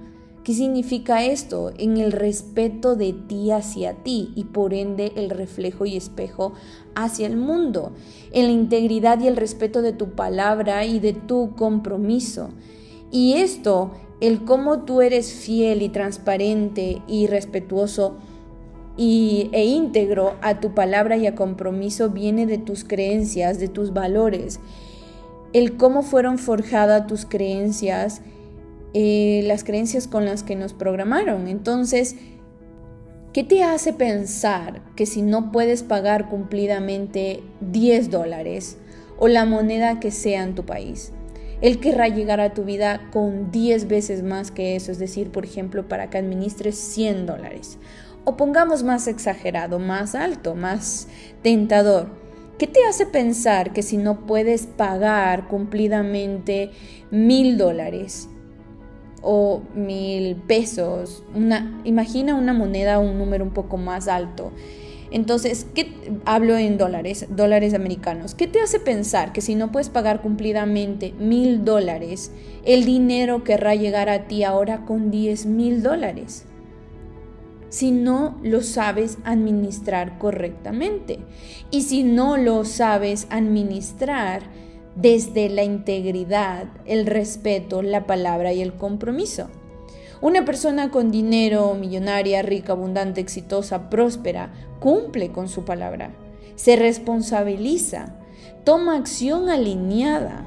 ¿Qué 0.43 0.53
significa 0.53 1.23
esto? 1.23 1.71
En 1.77 1.95
el 1.95 2.11
respeto 2.11 2.97
de 2.97 3.13
ti 3.13 3.51
hacia 3.51 3.93
ti 3.93 4.33
y 4.35 4.43
por 4.43 4.73
ende 4.73 5.13
el 5.15 5.29
reflejo 5.29 5.85
y 5.85 5.95
espejo 5.95 6.51
hacia 6.95 7.25
el 7.25 7.37
mundo, 7.37 7.93
en 8.33 8.47
la 8.47 8.51
integridad 8.51 9.21
y 9.21 9.27
el 9.27 9.37
respeto 9.37 9.81
de 9.81 9.93
tu 9.93 10.15
palabra 10.15 10.83
y 10.85 10.99
de 10.99 11.13
tu 11.13 11.55
compromiso. 11.55 12.49
Y 13.09 13.35
esto, 13.35 13.91
el 14.19 14.43
cómo 14.43 14.79
tú 14.79 15.01
eres 15.01 15.31
fiel 15.31 15.81
y 15.81 15.87
transparente 15.87 17.01
y 17.07 17.27
respetuoso, 17.27 18.17
y, 18.97 19.49
e 19.53 19.65
íntegro 19.65 20.35
a 20.41 20.59
tu 20.59 20.73
palabra 20.73 21.17
y 21.17 21.27
a 21.27 21.35
compromiso 21.35 22.09
viene 22.09 22.45
de 22.45 22.57
tus 22.57 22.83
creencias, 22.83 23.59
de 23.59 23.67
tus 23.67 23.93
valores. 23.93 24.59
El 25.51 25.77
cómo 25.77 26.03
fueron 26.03 26.37
forjadas 26.37 27.07
tus 27.07 27.25
creencias, 27.25 28.21
eh, 28.93 29.41
las 29.45 29.63
creencias 29.63 30.07
con 30.07 30.25
las 30.25 30.43
que 30.43 30.55
nos 30.55 30.73
programaron. 30.73 31.47
Entonces, 31.47 32.15
¿qué 33.33 33.43
te 33.43 33.63
hace 33.63 33.93
pensar 33.93 34.81
que 34.95 35.05
si 35.05 35.21
no 35.21 35.51
puedes 35.51 35.83
pagar 35.83 36.29
cumplidamente 36.29 37.41
10 37.61 38.11
dólares 38.11 38.77
o 39.17 39.27
la 39.27 39.45
moneda 39.45 39.99
que 39.99 40.11
sea 40.11 40.43
en 40.43 40.53
tu 40.53 40.65
país, 40.65 41.13
él 41.61 41.79
querrá 41.79 42.09
llegar 42.09 42.41
a 42.41 42.53
tu 42.53 42.65
vida 42.65 43.09
con 43.11 43.49
10 43.49 43.87
veces 43.87 44.21
más 44.21 44.51
que 44.51 44.75
eso, 44.75 44.91
es 44.91 44.99
decir, 44.99 45.31
por 45.31 45.45
ejemplo, 45.45 45.87
para 45.87 46.09
que 46.09 46.17
administres 46.17 46.75
100 46.75 47.25
dólares 47.25 47.79
o 48.25 48.37
pongamos 48.37 48.83
más 48.83 49.07
exagerado, 49.07 49.79
más 49.79 50.15
alto, 50.15 50.55
más 50.55 51.07
tentador. 51.41 52.07
¿Qué 52.57 52.67
te 52.67 52.85
hace 52.87 53.05
pensar 53.05 53.73
que 53.73 53.81
si 53.81 53.97
no 53.97 54.25
puedes 54.25 54.67
pagar 54.67 55.47
cumplidamente 55.47 56.71
mil 57.11 57.57
dólares 57.57 58.29
o 59.21 59.61
mil 59.75 60.35
pesos, 60.35 61.23
imagina 61.83 62.35
una 62.35 62.53
moneda, 62.53 62.99
un 62.99 63.17
número 63.17 63.43
un 63.43 63.51
poco 63.51 63.77
más 63.77 64.07
alto? 64.07 64.51
Entonces, 65.11 65.67
¿qué, 65.75 65.93
hablo 66.25 66.57
en 66.57 66.77
dólares, 66.77 67.27
dólares 67.29 67.73
americanos. 67.75 68.33
¿Qué 68.33 68.47
te 68.47 68.59
hace 68.61 68.79
pensar 68.79 69.31
que 69.31 69.41
si 69.41 69.53
no 69.53 69.71
puedes 69.71 69.89
pagar 69.89 70.21
cumplidamente 70.21 71.13
mil 71.19 71.63
dólares, 71.63 72.31
el 72.65 72.83
dinero 72.83 73.43
querrá 73.43 73.75
llegar 73.75 74.09
a 74.09 74.27
ti 74.27 74.43
ahora 74.43 74.85
con 74.85 75.11
diez 75.11 75.45
mil 75.45 75.83
dólares? 75.83 76.45
Si 77.73 77.89
no 77.89 78.37
lo 78.43 78.61
sabes 78.61 79.17
administrar 79.23 80.19
correctamente. 80.19 81.17
Y 81.71 81.81
si 81.81 82.03
no 82.03 82.37
lo 82.37 82.65
sabes 82.65 83.25
administrar, 83.31 84.43
desde 84.95 85.49
la 85.49 85.63
integridad, 85.63 86.67
el 86.85 87.07
respeto, 87.07 87.81
la 87.81 88.05
palabra 88.05 88.53
y 88.53 88.61
el 88.61 88.73
compromiso. 88.73 89.49
Una 90.21 90.45
persona 90.45 90.91
con 90.91 91.09
dinero, 91.09 91.73
millonaria, 91.73 92.43
rica, 92.43 92.73
abundante, 92.73 93.21
exitosa, 93.21 93.89
próspera, 93.89 94.53
cumple 94.79 95.31
con 95.31 95.49
su 95.49 95.65
palabra, 95.65 96.11
se 96.53 96.75
responsabiliza, 96.75 98.13
toma 98.63 98.97
acción 98.97 99.49
alineada, 99.49 100.45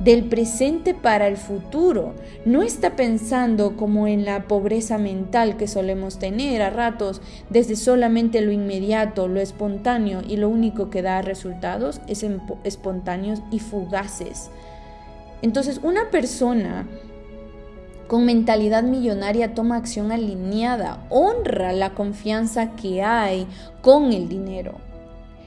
del 0.00 0.24
presente 0.24 0.94
para 0.94 1.28
el 1.28 1.36
futuro. 1.36 2.14
No 2.44 2.62
está 2.62 2.96
pensando 2.96 3.76
como 3.76 4.06
en 4.06 4.24
la 4.24 4.44
pobreza 4.44 4.98
mental 4.98 5.56
que 5.56 5.68
solemos 5.68 6.18
tener 6.18 6.62
a 6.62 6.70
ratos, 6.70 7.22
desde 7.50 7.76
solamente 7.76 8.40
lo 8.40 8.52
inmediato, 8.52 9.28
lo 9.28 9.40
espontáneo 9.40 10.22
y 10.26 10.36
lo 10.36 10.48
único 10.48 10.90
que 10.90 11.02
da 11.02 11.22
resultados 11.22 12.00
es 12.08 12.24
espontáneos 12.64 13.40
y 13.50 13.58
fugaces. 13.58 14.50
Entonces, 15.42 15.80
una 15.82 16.10
persona 16.10 16.86
con 18.06 18.24
mentalidad 18.24 18.84
millonaria 18.84 19.54
toma 19.54 19.76
acción 19.76 20.12
alineada, 20.12 21.04
honra 21.10 21.72
la 21.72 21.94
confianza 21.94 22.76
que 22.76 23.02
hay 23.02 23.46
con 23.82 24.12
el 24.12 24.28
dinero. 24.28 24.85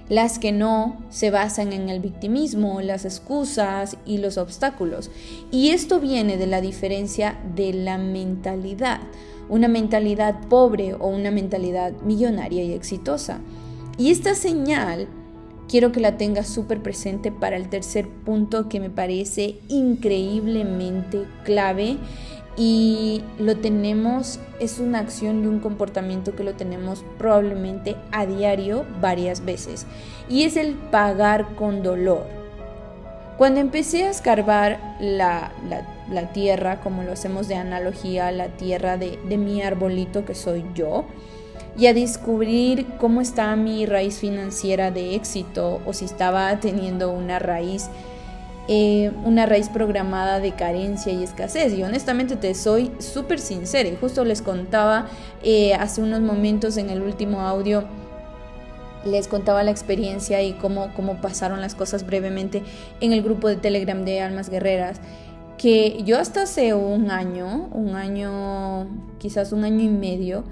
Las 0.09 0.39
que 0.39 0.51
no 0.51 0.97
se 1.09 1.29
basan 1.29 1.71
en 1.71 1.87
el 1.87 1.99
victimismo, 1.99 2.81
las 2.81 3.05
excusas 3.05 3.95
y 4.05 4.17
los 4.17 4.37
obstáculos. 4.37 5.11
Y 5.51 5.69
esto 5.69 5.99
viene 5.99 6.37
de 6.37 6.47
la 6.47 6.61
diferencia 6.61 7.39
de 7.55 7.73
la 7.73 7.99
mentalidad. 7.99 9.01
Una 9.49 9.67
mentalidad 9.67 10.41
pobre 10.49 10.95
o 10.95 11.07
una 11.07 11.29
mentalidad 11.29 11.93
millonaria 12.01 12.63
y 12.63 12.73
exitosa. 12.73 13.39
Y 13.99 14.09
esta 14.09 14.33
señal 14.33 15.07
quiero 15.67 15.91
que 15.91 15.99
la 15.99 16.17
tengas 16.17 16.47
súper 16.47 16.81
presente 16.81 17.31
para 17.31 17.55
el 17.55 17.69
tercer 17.69 18.09
punto 18.09 18.67
que 18.67 18.79
me 18.79 18.89
parece 18.89 19.59
increíblemente 19.69 21.25
clave 21.45 21.97
y 22.59 23.23
lo 23.39 23.55
tenemos, 23.55 24.37
es 24.59 24.79
una 24.79 24.99
acción 24.99 25.45
y 25.45 25.47
un 25.47 25.61
comportamiento 25.61 26.35
que 26.35 26.43
lo 26.43 26.55
tenemos 26.55 27.05
probablemente 27.17 27.95
a 28.11 28.25
diario 28.25 28.85
varias 28.99 29.45
veces 29.45 29.85
y 30.27 30.43
es 30.43 30.57
el 30.57 30.73
pagar 30.75 31.55
con 31.55 31.81
dolor. 31.81 32.27
Cuando 33.37 33.61
empecé 33.61 34.03
a 34.03 34.09
escarbar 34.09 34.97
la, 34.99 35.53
tierra, 36.33 36.81
como 36.81 37.03
lo 37.03 37.13
hacemos 37.13 37.47
de 37.47 37.55
analogía, 37.55 38.29
la 38.33 38.49
tierra 38.49 38.97
de, 38.97 39.17
de 39.29 39.37
mi 39.37 39.61
arbolito 39.61 40.25
que 40.25 40.35
soy 40.35 40.65
yo, 40.75 41.05
y 41.77 41.87
a 41.87 41.93
descubrir 41.93 42.85
cómo 42.99 43.21
está 43.21 43.55
mi 43.55 43.85
raíz 43.85 44.17
financiera 44.17 44.91
de 44.91 45.15
éxito 45.15 45.79
o 45.85 45.93
si 45.93 46.03
estaba 46.03 46.59
teniendo 46.59 47.09
una 47.11 47.39
raíz 47.39 47.89
eh, 48.71 49.11
una 49.25 49.47
raíz 49.47 49.67
programada 49.67 50.39
de 50.39 50.51
carencia 50.51 51.11
y 51.11 51.23
escasez. 51.23 51.73
Y 51.73 51.81
honestamente 51.81 52.35
te 52.35 52.53
soy 52.53 52.91
súper 52.99 53.39
sincera. 53.39 53.89
Y 53.89 53.95
justo 53.95 54.23
les 54.23 54.43
contaba 54.43 55.07
eh, 55.41 55.73
hace 55.73 56.03
unos 56.03 56.21
momentos 56.21 56.77
en 56.77 56.91
el 56.91 57.01
último 57.01 57.41
audio 57.41 57.85
les 59.05 59.27
contaba 59.27 59.63
la 59.63 59.71
experiencia 59.71 60.43
y 60.43 60.53
cómo, 60.53 60.93
cómo 60.93 61.21
pasaron 61.21 61.61
las 61.61 61.73
cosas 61.73 62.05
brevemente 62.05 62.61
en 62.99 63.13
el 63.13 63.23
grupo 63.23 63.47
de 63.47 63.55
Telegram 63.55 64.03
de 64.03 64.19
Almas 64.21 64.49
Guerreras, 64.49 64.99
que 65.57 66.03
yo 66.03 66.19
hasta 66.19 66.43
hace 66.43 66.73
un 66.73 67.09
año, 67.09 67.69
un 67.71 67.95
año, 67.95 68.87
quizás 69.17 69.53
un 69.53 69.63
año 69.63 69.81
y 69.81 69.87
medio, 69.87 70.43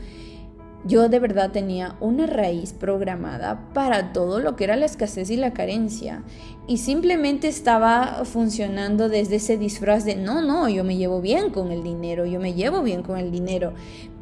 yo 0.88 1.10
de 1.10 1.20
verdad 1.20 1.52
tenía 1.52 1.96
una 2.00 2.26
raíz 2.26 2.74
programada 2.74 3.70
para 3.74 4.14
todo 4.14 4.40
lo 4.40 4.56
que 4.56 4.64
era 4.64 4.76
la 4.76 4.86
escasez 4.86 5.30
y 5.30 5.38
la 5.38 5.54
carencia. 5.54 6.24
Y 6.68 6.78
simplemente 6.78 7.48
estaba 7.48 8.24
funcionando 8.26 9.10
desde 9.10 9.38
ese 9.38 9.58
disfraz 9.58 10.06
de, 10.06 10.16
no, 10.16 10.42
no, 10.42 10.70
yo 10.70 10.84
me 10.84 10.98
llevo 10.98 11.22
bien 11.22 11.50
con 11.50 11.72
el 11.72 11.84
dinero, 11.84 12.26
yo 12.26 12.40
me 12.40 12.54
llevo 12.54 12.82
bien 12.84 13.04
con 13.04 13.18
el 13.18 13.32
dinero. 13.32 13.74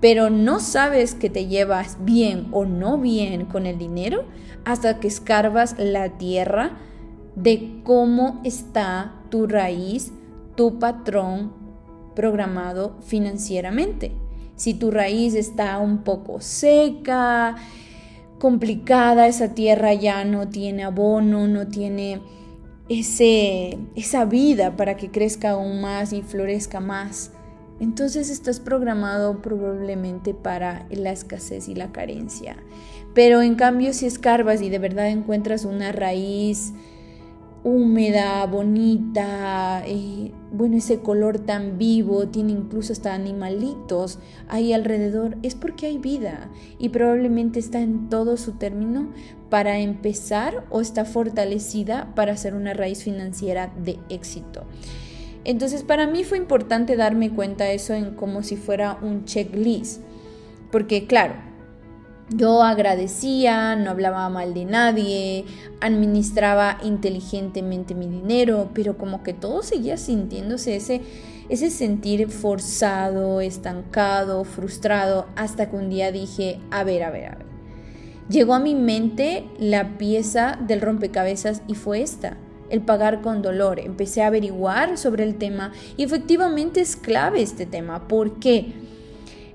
Pero 0.02 0.30
no 0.30 0.60
sabes 0.60 1.16
que 1.16 1.30
te 1.30 1.48
llevas 1.48 1.98
bien 2.02 2.48
o 2.52 2.66
no 2.66 2.98
bien 2.98 3.46
con 3.46 3.66
el 3.66 3.78
dinero 3.78 4.26
hasta 4.64 5.00
que 5.00 5.08
escarbas 5.08 5.76
la 5.78 6.18
tierra 6.18 6.78
de 7.36 7.82
cómo 7.84 8.42
está 8.44 9.22
tu 9.30 9.48
raíz, 9.48 10.12
tu 10.56 10.80
patrón 10.80 11.54
programado 12.16 12.96
financieramente 13.02 14.25
si 14.56 14.74
tu 14.74 14.92
raíz 14.92 15.36
está 15.36 15.80
un 15.80 16.00
poco 16.00 16.42
seca, 16.42 17.56
complicada, 18.40 19.28
esa 19.28 19.54
tierra 19.54 19.94
ya 19.94 20.24
no 20.26 20.48
tiene 20.48 20.84
abono, 20.84 21.48
no 21.48 21.68
tiene 21.68 22.22
ese, 22.90 23.78
esa 23.96 24.26
vida 24.26 24.76
para 24.76 24.98
que 24.98 25.10
crezca 25.10 25.52
aún 25.52 25.82
más 25.82 26.14
y 26.14 26.22
florezca 26.22 26.80
más. 26.80 27.32
Entonces 27.80 28.30
estás 28.30 28.60
programado 28.60 29.42
probablemente 29.42 30.34
para 30.34 30.86
la 30.90 31.12
escasez 31.12 31.68
y 31.68 31.76
la 31.76 31.92
carencia. 31.92 32.56
Pero 33.14 33.42
en 33.42 33.56
cambio 33.56 33.94
si 33.94 34.06
escarbas 34.06 34.62
y 34.62 34.70
de 34.70 34.80
verdad 34.80 35.10
encuentras 35.10 35.66
una 35.66 35.92
raíz 35.92 36.74
húmeda, 37.66 38.46
bonita, 38.46 39.82
eh, 39.88 40.32
bueno, 40.52 40.78
ese 40.78 41.00
color 41.00 41.40
tan 41.40 41.80
vivo, 41.80 42.28
tiene 42.28 42.52
incluso 42.52 42.94
hasta 42.94 43.16
animalitos 43.16 44.20
ahí 44.48 44.72
alrededor, 44.72 45.36
es 45.42 45.56
porque 45.56 45.88
hay 45.88 45.98
vida 45.98 46.52
y 46.78 46.90
probablemente 46.90 47.60
está 47.60 47.82
en 47.82 48.08
todo 48.08 48.38
su 48.38 48.52
término 48.52 49.10
para 49.50 49.80
empezar 49.80 50.64
o 50.70 50.80
está 50.80 51.06
fortalecida 51.06 52.14
para 52.14 52.34
hacer 52.34 52.54
una 52.54 52.76
raíz 52.76 53.04
financiera 53.04 53.74
de 53.84 53.98
éxito. 54.10 54.64
Entonces 55.44 55.82
para 55.82 56.06
mí 56.06 56.24
fue 56.24 56.38
importante 56.38 56.96
darme 56.96 57.32
cuenta 57.32 57.72
eso 57.72 57.96
en 57.96 58.12
como 58.12 58.44
si 58.44 58.58
fuera 58.58 59.00
un 59.02 59.26
checklist, 59.26 60.04
porque 60.72 61.08
claro, 61.08 61.34
yo 62.30 62.64
agradecía, 62.64 63.76
no 63.76 63.92
hablaba 63.92 64.28
mal 64.30 64.54
de 64.54 64.66
nadie, 64.66 65.46
administraba 65.80 66.80
inteligentemente 66.84 67.94
mi 67.94 68.08
dinero, 68.08 68.70
pero 68.74 68.98
como 68.98 69.22
que 69.22 69.34
todo 69.34 69.62
seguía 69.62 69.98
sintiéndose 69.98 70.76
ese, 70.76 71.02
ese 71.50 71.70
sentir 71.70 72.30
forzado, 72.30 73.42
estancado, 73.42 74.44
frustrado, 74.44 75.28
hasta 75.36 75.70
que 75.70 75.76
un 75.76 75.90
día 75.90 76.12
dije, 76.12 76.60
a 76.72 76.84
ver, 76.84 77.04
a 77.04 77.12
ver, 77.12 77.26
a 77.26 77.36
ver. 77.36 77.46
Llegó 78.28 78.56
a 78.56 78.60
mi 78.60 78.74
mente 78.74 79.46
la 79.60 80.00
pieza 80.00 80.58
del 80.66 80.82
rompecabezas 80.82 81.62
y 81.68 81.76
fue 81.76 82.02
esta, 82.02 82.38
el 82.72 82.82
pagar 82.82 83.22
con 83.22 83.44
dolor. 83.44 83.80
Empecé 83.80 84.24
a 84.24 84.28
averiguar 84.28 84.98
sobre 84.98 85.24
el 85.24 85.36
tema 85.36 85.74
y 85.96 86.04
efectivamente 86.04 86.82
es 86.82 86.96
clave 86.96 87.44
este 87.44 87.68
tema. 87.68 88.08
¿Por 88.08 88.40
qué? 88.40 88.85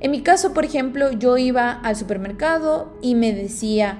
En 0.00 0.10
mi 0.10 0.22
caso, 0.22 0.54
por 0.54 0.64
ejemplo, 0.64 1.12
yo 1.12 1.36
iba 1.36 1.72
al 1.72 1.94
supermercado 1.94 2.96
y 3.02 3.14
me 3.14 3.32
decía, 3.32 3.98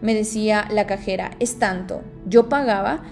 me 0.00 0.14
decía 0.14 0.68
la 0.70 0.86
cajera, 0.86 1.32
es 1.40 1.58
tanto. 1.58 2.02
Yo 2.26 2.48
pagaba, 2.48 3.02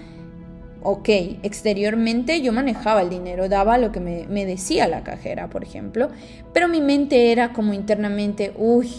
ok, 0.81 1.09
exteriormente 1.43 2.41
yo 2.41 2.53
manejaba 2.53 3.01
el 3.01 3.09
dinero, 3.09 3.49
daba 3.49 3.77
lo 3.77 3.91
que 3.91 3.99
me, 3.99 4.27
me 4.27 4.45
decía 4.45 4.87
la 4.87 5.03
cajera, 5.03 5.49
por 5.49 5.63
ejemplo, 5.63 6.09
pero 6.53 6.67
mi 6.67 6.81
mente 6.81 7.31
era 7.31 7.51
como 7.51 7.73
internamente, 7.73 8.53
uy, 8.57 8.89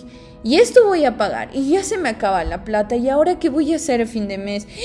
y 0.45 0.57
esto 0.57 0.87
voy 0.87 1.05
a 1.05 1.17
pagar, 1.17 1.51
y 1.53 1.71
ya 1.71 1.85
se 1.85 1.99
me 1.99 2.09
acaba 2.09 2.43
la 2.45 2.65
plata, 2.65 2.97
y 2.97 3.09
ahora 3.09 3.39
qué 3.39 3.49
voy 3.49 3.73
a 3.73 3.77
hacer 3.77 4.01
el 4.01 4.09
fin 4.09 4.29
de 4.29 4.39
mes. 4.39 4.67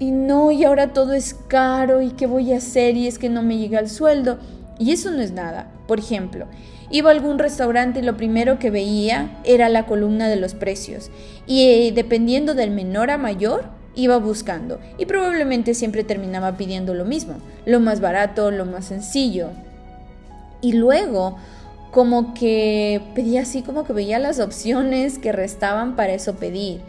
Y 0.00 0.10
no, 0.10 0.50
y 0.50 0.64
ahora 0.64 0.92
todo 0.92 1.12
es 1.12 1.34
caro, 1.34 2.02
y 2.02 2.10
qué 2.10 2.26
voy 2.26 2.52
a 2.52 2.56
hacer, 2.56 2.96
y 2.96 3.06
es 3.06 3.16
que 3.16 3.28
no 3.28 3.42
me 3.42 3.58
llega 3.58 3.78
el 3.78 3.88
sueldo. 3.88 4.40
Y 4.76 4.90
eso 4.90 5.12
no 5.12 5.22
es 5.22 5.30
nada. 5.30 5.70
Por 5.86 6.00
ejemplo, 6.00 6.46
Iba 6.94 7.10
a 7.10 7.12
algún 7.12 7.40
restaurante 7.40 7.98
y 7.98 8.02
lo 8.04 8.16
primero 8.16 8.60
que 8.60 8.70
veía 8.70 9.36
era 9.42 9.68
la 9.68 9.84
columna 9.84 10.28
de 10.28 10.36
los 10.36 10.54
precios. 10.54 11.10
Y 11.44 11.64
eh, 11.64 11.92
dependiendo 11.92 12.54
del 12.54 12.70
menor 12.70 13.10
a 13.10 13.18
mayor, 13.18 13.64
iba 13.96 14.16
buscando. 14.18 14.78
Y 14.96 15.06
probablemente 15.06 15.74
siempre 15.74 16.04
terminaba 16.04 16.56
pidiendo 16.56 16.94
lo 16.94 17.04
mismo. 17.04 17.38
Lo 17.66 17.80
más 17.80 18.00
barato, 18.00 18.52
lo 18.52 18.64
más 18.64 18.84
sencillo. 18.84 19.48
Y 20.60 20.74
luego, 20.74 21.36
como 21.90 22.32
que 22.32 23.00
pedía 23.16 23.42
así, 23.42 23.62
como 23.62 23.82
que 23.82 23.92
veía 23.92 24.20
las 24.20 24.38
opciones 24.38 25.18
que 25.18 25.32
restaban 25.32 25.96
para 25.96 26.12
eso 26.12 26.36
pedir. 26.36 26.80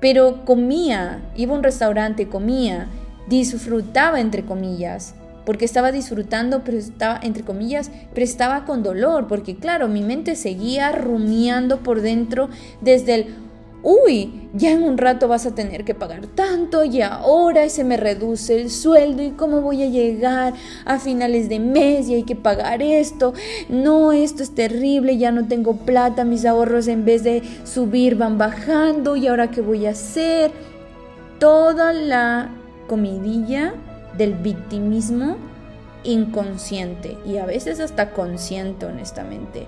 Pero 0.00 0.44
comía, 0.44 1.20
iba 1.36 1.54
a 1.54 1.56
un 1.56 1.62
restaurante, 1.62 2.26
comía, 2.26 2.88
disfrutaba 3.28 4.18
entre 4.18 4.44
comillas 4.44 5.14
porque 5.50 5.64
estaba 5.64 5.90
disfrutando, 5.90 6.62
pero 6.62 6.78
estaba, 6.78 7.18
entre 7.24 7.42
comillas, 7.42 7.90
pero 8.14 8.22
estaba 8.22 8.64
con 8.64 8.84
dolor, 8.84 9.26
porque 9.26 9.56
claro, 9.56 9.88
mi 9.88 10.00
mente 10.00 10.36
seguía 10.36 10.92
rumiando 10.92 11.78
por 11.78 12.02
dentro 12.02 12.50
desde 12.80 13.14
el, 13.16 13.26
uy, 13.82 14.48
ya 14.54 14.70
en 14.70 14.84
un 14.84 14.96
rato 14.96 15.26
vas 15.26 15.46
a 15.46 15.54
tener 15.56 15.84
que 15.84 15.92
pagar 15.92 16.28
tanto 16.28 16.84
y 16.84 17.02
ahora 17.02 17.68
se 17.68 17.82
me 17.82 17.96
reduce 17.96 18.60
el 18.60 18.70
sueldo 18.70 19.24
y 19.24 19.32
cómo 19.32 19.60
voy 19.60 19.82
a 19.82 19.86
llegar 19.86 20.54
a 20.84 21.00
finales 21.00 21.48
de 21.48 21.58
mes 21.58 22.08
y 22.08 22.14
hay 22.14 22.22
que 22.22 22.36
pagar 22.36 22.80
esto, 22.80 23.34
no, 23.68 24.12
esto 24.12 24.44
es 24.44 24.54
terrible, 24.54 25.18
ya 25.18 25.32
no 25.32 25.48
tengo 25.48 25.78
plata, 25.78 26.24
mis 26.24 26.44
ahorros 26.44 26.86
en 26.86 27.04
vez 27.04 27.24
de 27.24 27.42
subir 27.64 28.14
van 28.14 28.38
bajando 28.38 29.16
y 29.16 29.26
ahora 29.26 29.50
qué 29.50 29.62
voy 29.62 29.86
a 29.86 29.90
hacer. 29.90 30.52
Toda 31.40 31.92
la 31.92 32.50
comidilla 32.86 33.74
del 34.16 34.34
victimismo 34.34 35.36
inconsciente 36.04 37.16
y 37.26 37.36
a 37.36 37.46
veces 37.46 37.80
hasta 37.80 38.10
consciente, 38.10 38.86
honestamente. 38.86 39.66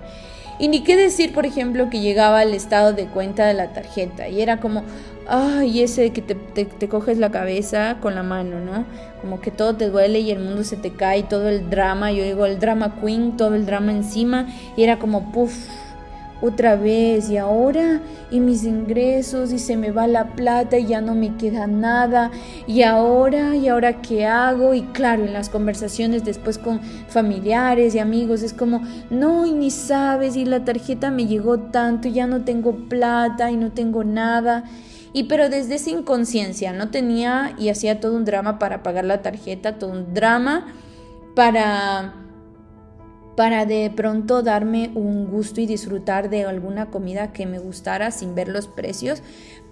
Y 0.59 0.67
ni 0.67 0.83
qué 0.83 0.95
decir, 0.95 1.33
por 1.33 1.45
ejemplo, 1.45 1.89
que 1.89 1.99
llegaba 1.99 2.39
al 2.39 2.53
estado 2.53 2.93
de 2.93 3.07
cuenta 3.07 3.45
de 3.45 3.55
la 3.55 3.73
tarjeta 3.73 4.29
y 4.29 4.41
era 4.41 4.59
como, 4.59 4.83
ay, 5.27 5.81
ese 5.81 6.11
que 6.11 6.21
te, 6.21 6.35
te, 6.35 6.87
coges 6.87 7.17
la 7.17 7.31
cabeza 7.31 7.97
con 8.01 8.13
la 8.13 8.23
mano, 8.23 8.59
¿no? 8.59 8.85
Como 9.21 9.41
que 9.41 9.49
todo 9.49 9.75
te 9.75 9.89
duele 9.89 10.19
y 10.19 10.31
el 10.31 10.39
mundo 10.39 10.63
se 10.63 10.77
te 10.77 10.91
cae, 10.91 11.23
todo 11.23 11.49
el 11.49 11.69
drama, 11.69 12.11
yo 12.11 12.23
digo 12.23 12.45
el 12.45 12.59
drama 12.59 12.99
queen, 13.01 13.35
todo 13.35 13.55
el 13.55 13.65
drama 13.65 13.91
encima 13.91 14.47
y 14.77 14.83
era 14.83 14.99
como, 14.99 15.31
puff, 15.31 15.55
otra 16.43 16.75
vez 16.75 17.29
y 17.29 17.37
ahora 17.37 18.01
y 18.29 18.41
mis 18.41 18.65
ingresos 18.65 19.53
y 19.53 19.59
se 19.59 19.77
me 19.77 19.91
va 19.91 20.07
la 20.07 20.35
plata 20.35 20.77
y 20.77 20.87
ya 20.87 20.99
no 20.99 21.15
me 21.15 21.37
queda 21.37 21.67
nada. 21.67 22.31
Y 22.67 22.83
ahora 22.83 23.55
y 23.55 23.69
ahora 23.69 24.01
qué 24.01 24.25
hago 24.25 24.73
y 24.73 24.81
claro 24.81 25.23
en 25.23 25.31
las 25.31 25.47
conversaciones 25.47 26.25
después 26.25 26.57
con 26.57 26.81
familiares 27.07 27.95
y 27.95 27.99
amigos 27.99 28.43
es 28.43 28.53
como 28.53 28.81
no 29.09 29.45
y 29.45 29.53
ni 29.53 29.71
sabes 29.71 30.35
y 30.35 30.43
la 30.43 30.65
tarjeta 30.65 31.11
me 31.11 31.27
llegó 31.27 31.59
tanto 31.59 32.09
y 32.09 32.13
ya 32.13 32.27
no 32.27 32.43
tengo 32.43 32.73
plata 32.89 33.49
y 33.49 33.55
no 33.55 33.71
tengo 33.71 34.03
nada 34.03 34.65
y 35.13 35.23
pero 35.25 35.47
desde 35.47 35.75
esa 35.75 35.91
inconsciencia 35.91 36.73
no 36.73 36.89
tenía 36.89 37.55
y 37.57 37.69
hacía 37.69 37.99
todo 37.99 38.15
un 38.15 38.25
drama 38.25 38.59
para 38.59 38.83
pagar 38.83 39.05
la 39.05 39.21
tarjeta 39.21 39.77
todo 39.77 39.91
un 39.91 40.13
drama 40.13 40.67
para 41.35 42.22
para 43.35 43.65
de 43.65 43.91
pronto 43.95 44.43
darme 44.43 44.91
un 44.95 45.27
gusto 45.27 45.61
y 45.61 45.65
disfrutar 45.65 46.29
de 46.29 46.45
alguna 46.45 46.87
comida 46.87 47.33
que 47.33 47.45
me 47.45 47.59
gustara 47.59 48.11
sin 48.11 48.35
ver 48.35 48.47
los 48.47 48.67
precios. 48.67 49.21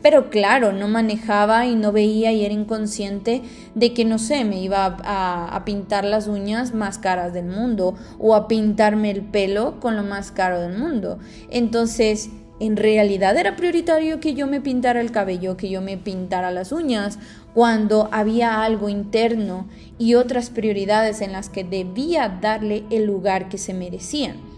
Pero 0.02 0.32
claro, 0.32 0.71
no 0.71 0.88
manejaba 0.88 1.67
y 1.67 1.76
no 1.76 1.91
veía 1.91 2.32
y 2.32 2.43
era 2.43 2.54
inconsciente 2.54 3.43
de 3.76 3.93
que, 3.93 4.04
no 4.04 4.17
sé, 4.17 4.43
me 4.45 4.60
iba 4.60 4.97
a, 5.04 5.56
a, 5.56 5.63
pintar 5.63 6.06
las 6.06 6.28
uñas 6.28 6.74
más 6.74 6.97
caras 6.97 7.34
del 7.34 7.45
mundo 7.45 7.93
o 8.17 8.34
a 8.34 8.47
pintarme 8.47 9.12
el 9.12 9.21
pelo 9.21 9.80
con 9.80 9.95
lo 9.95 10.04
más 10.04 10.32
caro 10.32 10.60
del 10.60 10.76
mundo. 10.76 11.19
Entonces, 11.52 12.32
en 12.62 12.78
realidad 12.78 13.36
era 13.38 13.56
prioritario 13.56 14.19
que 14.19 14.36
yo 14.36 14.45
me 14.45 14.62
pintara 14.62 15.02
el 15.02 15.12
cabello, 15.12 15.58
que 15.58 15.67
yo 15.67 15.82
me 15.82 15.97
pintara 15.97 16.52
las 16.52 16.71
uñas 16.71 17.17
cuando 17.56 18.08
había 18.12 18.62
algo 18.62 18.88
interno 18.88 19.67
y 19.97 20.13
otras 20.13 20.52
prioridades 20.52 21.21
en 21.21 21.32
las 21.32 21.50
que 21.50 21.63
debía 21.63 22.30
darle 22.30 22.84
el 22.91 23.06
lugar 23.06 23.50
que 23.50 23.58
se 23.58 23.74
merecían. 23.74 24.50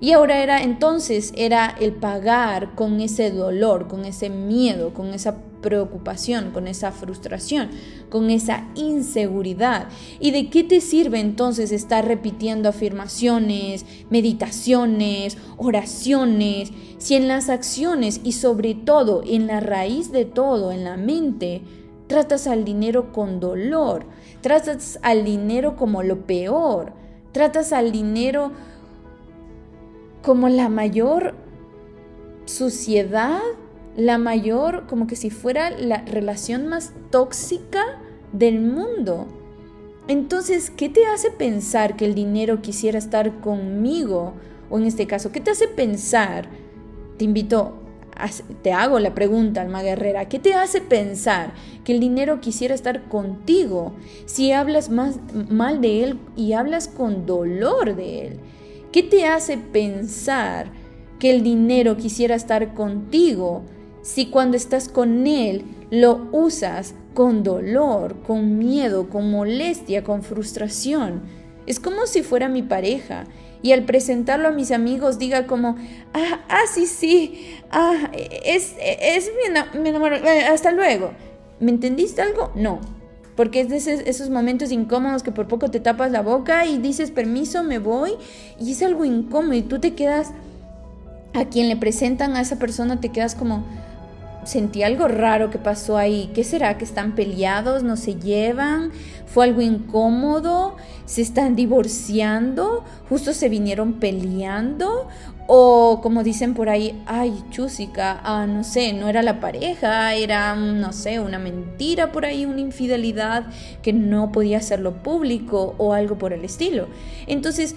Y 0.00 0.12
ahora 0.12 0.42
era 0.42 0.62
entonces 0.62 1.32
era 1.36 1.74
el 1.80 1.92
pagar 1.92 2.74
con 2.74 3.00
ese 3.00 3.30
dolor, 3.30 3.88
con 3.88 4.04
ese 4.04 4.28
miedo, 4.30 4.92
con 4.92 5.14
esa 5.14 5.36
preocupación, 5.62 6.50
con 6.50 6.68
esa 6.68 6.92
frustración, 6.92 7.70
con 8.10 8.28
esa 8.28 8.68
inseguridad. 8.74 9.88
¿Y 10.20 10.30
de 10.30 10.50
qué 10.50 10.62
te 10.62 10.80
sirve 10.80 11.20
entonces 11.20 11.72
estar 11.72 12.06
repitiendo 12.06 12.68
afirmaciones, 12.68 13.86
meditaciones, 14.10 15.38
oraciones, 15.56 16.70
si 16.98 17.14
en 17.14 17.28
las 17.28 17.48
acciones 17.48 18.20
y 18.24 18.32
sobre 18.32 18.74
todo 18.74 19.22
en 19.24 19.46
la 19.46 19.60
raíz 19.60 20.12
de 20.12 20.26
todo, 20.26 20.70
en 20.70 20.84
la 20.84 20.96
mente, 20.96 21.62
Tratas 22.06 22.46
al 22.46 22.66
dinero 22.66 23.12
con 23.14 23.40
dolor, 23.40 24.04
tratas 24.42 24.98
al 25.00 25.24
dinero 25.24 25.74
como 25.74 26.02
lo 26.02 26.26
peor, 26.26 26.92
tratas 27.32 27.72
al 27.72 27.92
dinero 27.92 28.52
como 30.24 30.48
la 30.48 30.70
mayor 30.70 31.34
suciedad, 32.46 33.42
la 33.94 34.16
mayor, 34.16 34.86
como 34.86 35.06
que 35.06 35.16
si 35.16 35.28
fuera 35.28 35.70
la 35.70 35.98
relación 35.98 36.66
más 36.66 36.92
tóxica 37.10 38.00
del 38.32 38.60
mundo. 38.60 39.26
Entonces, 40.08 40.70
¿qué 40.70 40.88
te 40.88 41.04
hace 41.06 41.30
pensar 41.30 41.96
que 41.96 42.06
el 42.06 42.14
dinero 42.14 42.62
quisiera 42.62 42.98
estar 42.98 43.40
conmigo? 43.40 44.32
O 44.70 44.78
en 44.78 44.86
este 44.86 45.06
caso, 45.06 45.30
¿qué 45.30 45.40
te 45.40 45.50
hace 45.50 45.68
pensar? 45.68 46.48
Te 47.18 47.24
invito 47.24 47.74
te 48.62 48.72
hago 48.72 49.00
la 49.00 49.12
pregunta, 49.12 49.60
Alma 49.60 49.82
Guerrera, 49.82 50.28
¿qué 50.28 50.38
te 50.38 50.54
hace 50.54 50.80
pensar 50.80 51.52
que 51.82 51.92
el 51.92 51.98
dinero 51.98 52.40
quisiera 52.40 52.72
estar 52.72 53.08
contigo 53.08 53.92
si 54.24 54.52
hablas 54.52 54.88
más 54.88 55.18
mal 55.50 55.80
de 55.80 56.04
él 56.04 56.20
y 56.36 56.52
hablas 56.52 56.86
con 56.86 57.26
dolor 57.26 57.96
de 57.96 58.26
él? 58.26 58.40
¿Qué 58.94 59.02
te 59.02 59.26
hace 59.26 59.58
pensar 59.58 60.70
que 61.18 61.32
el 61.32 61.42
dinero 61.42 61.96
quisiera 61.96 62.36
estar 62.36 62.74
contigo 62.74 63.64
si 64.02 64.26
cuando 64.26 64.56
estás 64.56 64.88
con 64.88 65.26
él 65.26 65.64
lo 65.90 66.28
usas 66.30 66.94
con 67.12 67.42
dolor, 67.42 68.22
con 68.22 68.56
miedo, 68.56 69.10
con 69.10 69.32
molestia, 69.32 70.04
con 70.04 70.22
frustración? 70.22 71.22
Es 71.66 71.80
como 71.80 72.06
si 72.06 72.22
fuera 72.22 72.48
mi 72.48 72.62
pareja 72.62 73.24
y 73.62 73.72
al 73.72 73.84
presentarlo 73.84 74.46
a 74.46 74.52
mis 74.52 74.70
amigos 74.70 75.18
diga 75.18 75.48
como, 75.48 75.74
ah, 76.12 76.44
ah 76.48 76.62
sí, 76.72 76.86
sí, 76.86 77.48
ah, 77.72 78.12
es, 78.44 78.76
es 78.78 79.28
mi, 79.74 79.88
enamorado, 79.88 80.24
eh, 80.24 80.44
hasta 80.44 80.70
luego. 80.70 81.10
¿Me 81.58 81.72
entendiste 81.72 82.22
algo? 82.22 82.52
No. 82.54 82.78
Porque 83.36 83.60
es 83.60 83.68
de 83.68 83.76
esos, 84.08 84.30
momentos 84.30 84.70
incómodos 84.70 85.22
que 85.22 85.32
por 85.32 85.48
poco 85.48 85.70
te 85.70 85.80
tapas 85.80 86.12
la 86.12 86.22
boca 86.22 86.66
y 86.66 86.78
dices 86.78 87.10
permiso, 87.10 87.62
me 87.64 87.78
voy, 87.78 88.12
y 88.60 88.72
es 88.72 88.82
algo 88.82 89.04
incómodo 89.04 89.54
y 89.54 89.62
tú 89.62 89.80
te 89.80 89.94
quedas, 89.94 90.32
a 91.32 91.46
quien 91.46 91.68
le 91.68 91.76
presentan 91.76 92.36
a 92.36 92.40
esa 92.40 92.60
persona 92.60 93.00
te 93.00 93.08
quedas 93.08 93.34
como, 93.34 93.64
sentí 94.44 94.82
algo 94.82 95.08
raro 95.08 95.50
que 95.50 95.58
pasó 95.58 95.96
ahí. 95.96 96.30
¿Qué 96.34 96.44
será? 96.44 96.78
¿Que 96.78 96.84
están 96.84 97.14
peleados? 97.14 97.82
¿No 97.82 97.96
se 97.96 98.14
llevan? 98.16 98.92
¿Fue 99.26 99.44
algo 99.44 99.60
incómodo? 99.60 100.76
¿Se 101.06 101.22
están 101.22 101.56
divorciando? 101.56 102.84
¿Justo 103.08 103.32
se 103.32 103.48
vinieron 103.48 103.94
peleando? 103.94 105.08
O 105.46 106.00
como 106.02 106.22
dicen 106.22 106.54
por 106.54 106.68
ahí, 106.70 107.02
ay, 107.06 107.44
chúsica, 107.50 108.20
ah, 108.24 108.46
no 108.46 108.64
sé, 108.64 108.92
no 108.94 109.08
era 109.08 109.22
la 109.22 109.40
pareja, 109.40 110.14
era, 110.14 110.54
no 110.54 110.92
sé, 110.92 111.20
una 111.20 111.38
mentira 111.38 112.12
por 112.12 112.24
ahí, 112.24 112.46
una 112.46 112.60
infidelidad 112.60 113.46
que 113.82 113.92
no 113.92 114.32
podía 114.32 114.58
hacerlo 114.58 115.02
público 115.02 115.74
o 115.76 115.92
algo 115.92 116.16
por 116.16 116.32
el 116.32 116.44
estilo. 116.44 116.88
Entonces, 117.26 117.76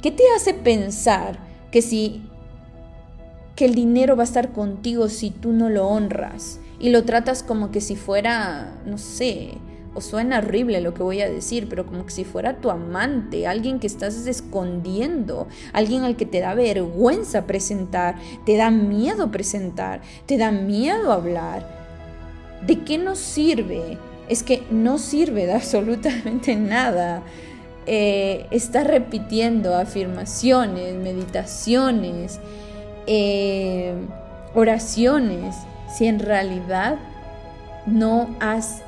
¿qué 0.00 0.10
te 0.10 0.24
hace 0.34 0.54
pensar 0.54 1.38
que 1.70 1.82
si 1.82 2.22
que 3.56 3.66
el 3.66 3.74
dinero 3.74 4.16
va 4.16 4.22
a 4.22 4.24
estar 4.24 4.52
contigo 4.52 5.08
si 5.08 5.30
tú 5.30 5.52
no 5.52 5.68
lo 5.68 5.86
honras 5.86 6.58
y 6.80 6.88
lo 6.88 7.04
tratas 7.04 7.42
como 7.42 7.70
que 7.70 7.80
si 7.80 7.96
fuera, 7.96 8.72
no 8.86 8.98
sé, 8.98 9.52
o 9.94 10.00
suena 10.00 10.38
horrible 10.38 10.80
lo 10.80 10.94
que 10.94 11.02
voy 11.02 11.20
a 11.20 11.28
decir, 11.28 11.68
pero 11.68 11.86
como 11.86 12.06
que 12.06 12.12
si 12.12 12.24
fuera 12.24 12.56
tu 12.56 12.70
amante, 12.70 13.46
alguien 13.46 13.78
que 13.78 13.86
estás 13.86 14.26
escondiendo, 14.26 15.48
alguien 15.72 16.04
al 16.04 16.16
que 16.16 16.26
te 16.26 16.40
da 16.40 16.54
vergüenza 16.54 17.46
presentar, 17.46 18.16
te 18.46 18.56
da 18.56 18.70
miedo 18.70 19.30
presentar, 19.30 20.00
te 20.26 20.38
da 20.38 20.50
miedo 20.50 21.12
hablar. 21.12 21.82
¿De 22.66 22.80
qué 22.80 22.96
nos 22.96 23.18
sirve? 23.18 23.98
Es 24.28 24.42
que 24.42 24.62
no 24.70 24.98
sirve 24.98 25.46
de 25.46 25.52
absolutamente 25.54 26.56
nada. 26.56 27.22
Eh, 27.84 28.46
está 28.50 28.84
repitiendo 28.84 29.74
afirmaciones, 29.74 30.94
meditaciones, 30.94 32.38
eh, 33.06 33.92
oraciones 34.54 35.56
si 35.92 36.06
en 36.06 36.20
realidad 36.20 36.98
no 37.86 38.34
has 38.40 38.82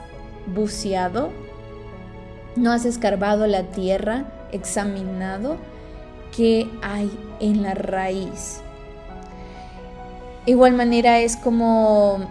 buceado, 0.46 1.30
no 2.57 2.72
has 2.72 2.85
escarbado 2.85 3.46
la 3.46 3.64
tierra, 3.64 4.24
examinado 4.52 5.57
qué 6.37 6.68
hay 6.83 7.11
en 7.40 7.62
la 7.62 7.74
raíz. 7.74 8.61
Igual 10.46 10.74
manera 10.74 11.20
es 11.20 11.37
como 11.37 12.28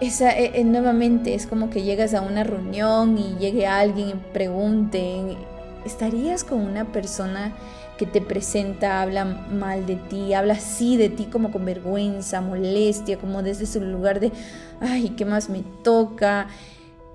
esa, 0.00 0.30
eh, 0.30 0.52
eh, 0.54 0.64
nuevamente 0.64 1.34
es 1.34 1.46
como 1.46 1.70
que 1.70 1.82
llegas 1.82 2.14
a 2.14 2.20
una 2.20 2.44
reunión 2.44 3.18
y 3.18 3.36
llegue 3.38 3.66
alguien 3.66 4.10
y 4.10 4.14
pregunte, 4.32 5.36
¿estarías 5.84 6.44
con 6.44 6.60
una 6.60 6.84
persona 6.92 7.54
que 7.96 8.06
te 8.06 8.20
presenta, 8.20 9.02
habla 9.02 9.24
mal 9.24 9.86
de 9.86 9.96
ti, 9.96 10.32
habla 10.32 10.54
así 10.54 10.96
de 10.96 11.08
ti 11.08 11.24
como 11.24 11.50
con 11.50 11.64
vergüenza, 11.64 12.40
molestia, 12.40 13.18
como 13.18 13.42
desde 13.42 13.66
su 13.66 13.80
lugar 13.80 14.20
de, 14.20 14.30
ay, 14.80 15.10
¿qué 15.16 15.24
más 15.24 15.48
me 15.48 15.62
toca? 15.82 16.46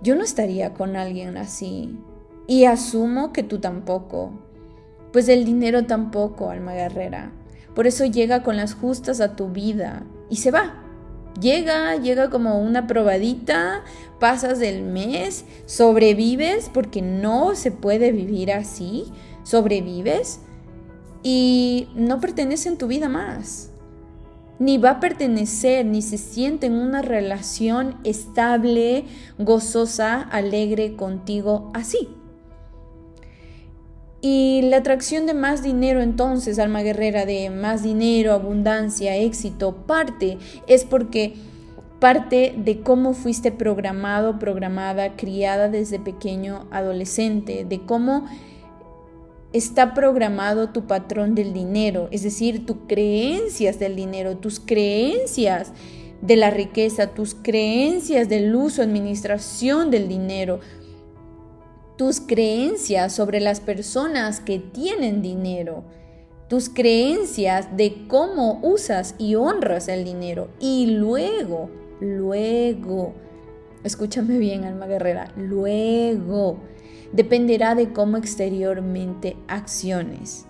Yo 0.04 0.16
no 0.16 0.24
estaría 0.24 0.74
con 0.74 0.98
alguien 0.98 1.38
así. 1.38 1.98
Y 2.46 2.66
asumo 2.66 3.32
que 3.32 3.42
tú 3.42 3.60
tampoco. 3.60 4.32
Pues 5.14 5.30
el 5.30 5.46
dinero 5.46 5.86
tampoco, 5.86 6.50
alma 6.50 6.74
guerrera. 6.74 7.32
Por 7.74 7.88
eso 7.88 8.04
llega 8.06 8.44
con 8.44 8.58
las 8.58 8.74
justas 8.74 9.22
a 9.22 9.38
tu 9.38 9.50
vida 9.50 10.04
y 10.30 10.36
se 10.36 10.52
va. 10.52 10.84
Llega, 11.40 11.96
llega 11.96 12.30
como 12.30 12.60
una 12.60 12.86
probadita, 12.86 13.84
pasas 14.20 14.60
del 14.60 14.84
mes, 14.84 15.46
sobrevives 15.66 16.70
porque 16.72 17.02
no 17.02 17.56
se 17.56 17.72
puede 17.72 18.12
vivir 18.12 18.52
así, 18.52 19.06
sobrevives 19.44 20.42
y 21.24 21.88
no 21.96 22.20
pertenece 22.20 22.70
en 22.70 22.78
tu 22.78 22.88
vida 22.88 23.10
más. 23.10 23.73
Ni 24.64 24.78
va 24.78 24.92
a 24.92 25.00
pertenecer, 25.02 25.86
ni 25.86 26.02
se 26.02 26.18
siente 26.18 26.68
en 26.68 26.74
una 26.74 27.02
relación 27.02 27.98
estable, 28.06 29.04
gozosa, 29.38 30.22
alegre 30.22 30.96
contigo 30.96 31.70
así. 31.74 32.08
Y 34.22 34.62
la 34.64 34.78
atracción 34.78 35.26
de 35.26 35.34
más 35.34 35.64
dinero 35.64 36.02
entonces, 36.02 36.60
alma 36.60 36.82
guerrera, 36.82 37.26
de 37.26 37.50
más 37.50 37.84
dinero, 37.84 38.32
abundancia, 38.32 39.18
éxito, 39.18 39.86
parte 39.86 40.38
es 40.66 40.86
porque 40.86 41.34
parte 42.00 42.54
de 42.56 42.80
cómo 42.80 43.14
fuiste 43.14 43.52
programado, 43.52 44.40
programada, 44.40 45.18
criada 45.18 45.68
desde 45.68 46.00
pequeño, 46.00 46.68
adolescente, 46.72 47.66
de 47.66 47.82
cómo 47.82 48.28
está 49.54 49.94
programado 49.94 50.70
tu 50.70 50.88
patrón 50.88 51.36
del 51.36 51.54
dinero, 51.54 52.08
es 52.12 52.24
decir, 52.24 52.66
tus 52.66 52.78
creencias 52.88 53.80
del 53.80 53.96
dinero, 53.96 54.38
tus 54.38 54.60
creencias 54.60 55.72
de 56.22 56.36
la 56.36 56.50
riqueza, 56.50 57.08
tus 57.08 57.36
creencias 57.36 58.28
del 58.28 58.54
uso, 58.56 58.82
administración 58.82 59.92
del 59.92 60.08
dinero, 60.08 60.60
tus 61.98 62.20
creencias 62.20 63.14
sobre 63.14 63.40
las 63.40 63.60
personas 63.60 64.40
que 64.40 64.58
tienen 64.58 65.22
dinero, 65.22 65.84
tus 66.50 66.70
creencias 66.70 67.78
de 67.78 68.08
cómo 68.08 68.60
usas 68.64 69.14
y 69.20 69.36
honras 69.36 69.88
el 69.88 70.04
dinero. 70.04 70.50
Y 70.60 70.88
luego, 70.88 71.70
luego, 72.00 73.14
escúchame 73.84 74.40
bien, 74.40 74.64
alma 74.64 74.88
guerrera, 74.88 75.32
luego 75.38 76.58
dependerá 77.14 77.76
de 77.76 77.94
cómo 77.94 78.18
exteriormente 78.18 79.38
acciones. 79.48 80.46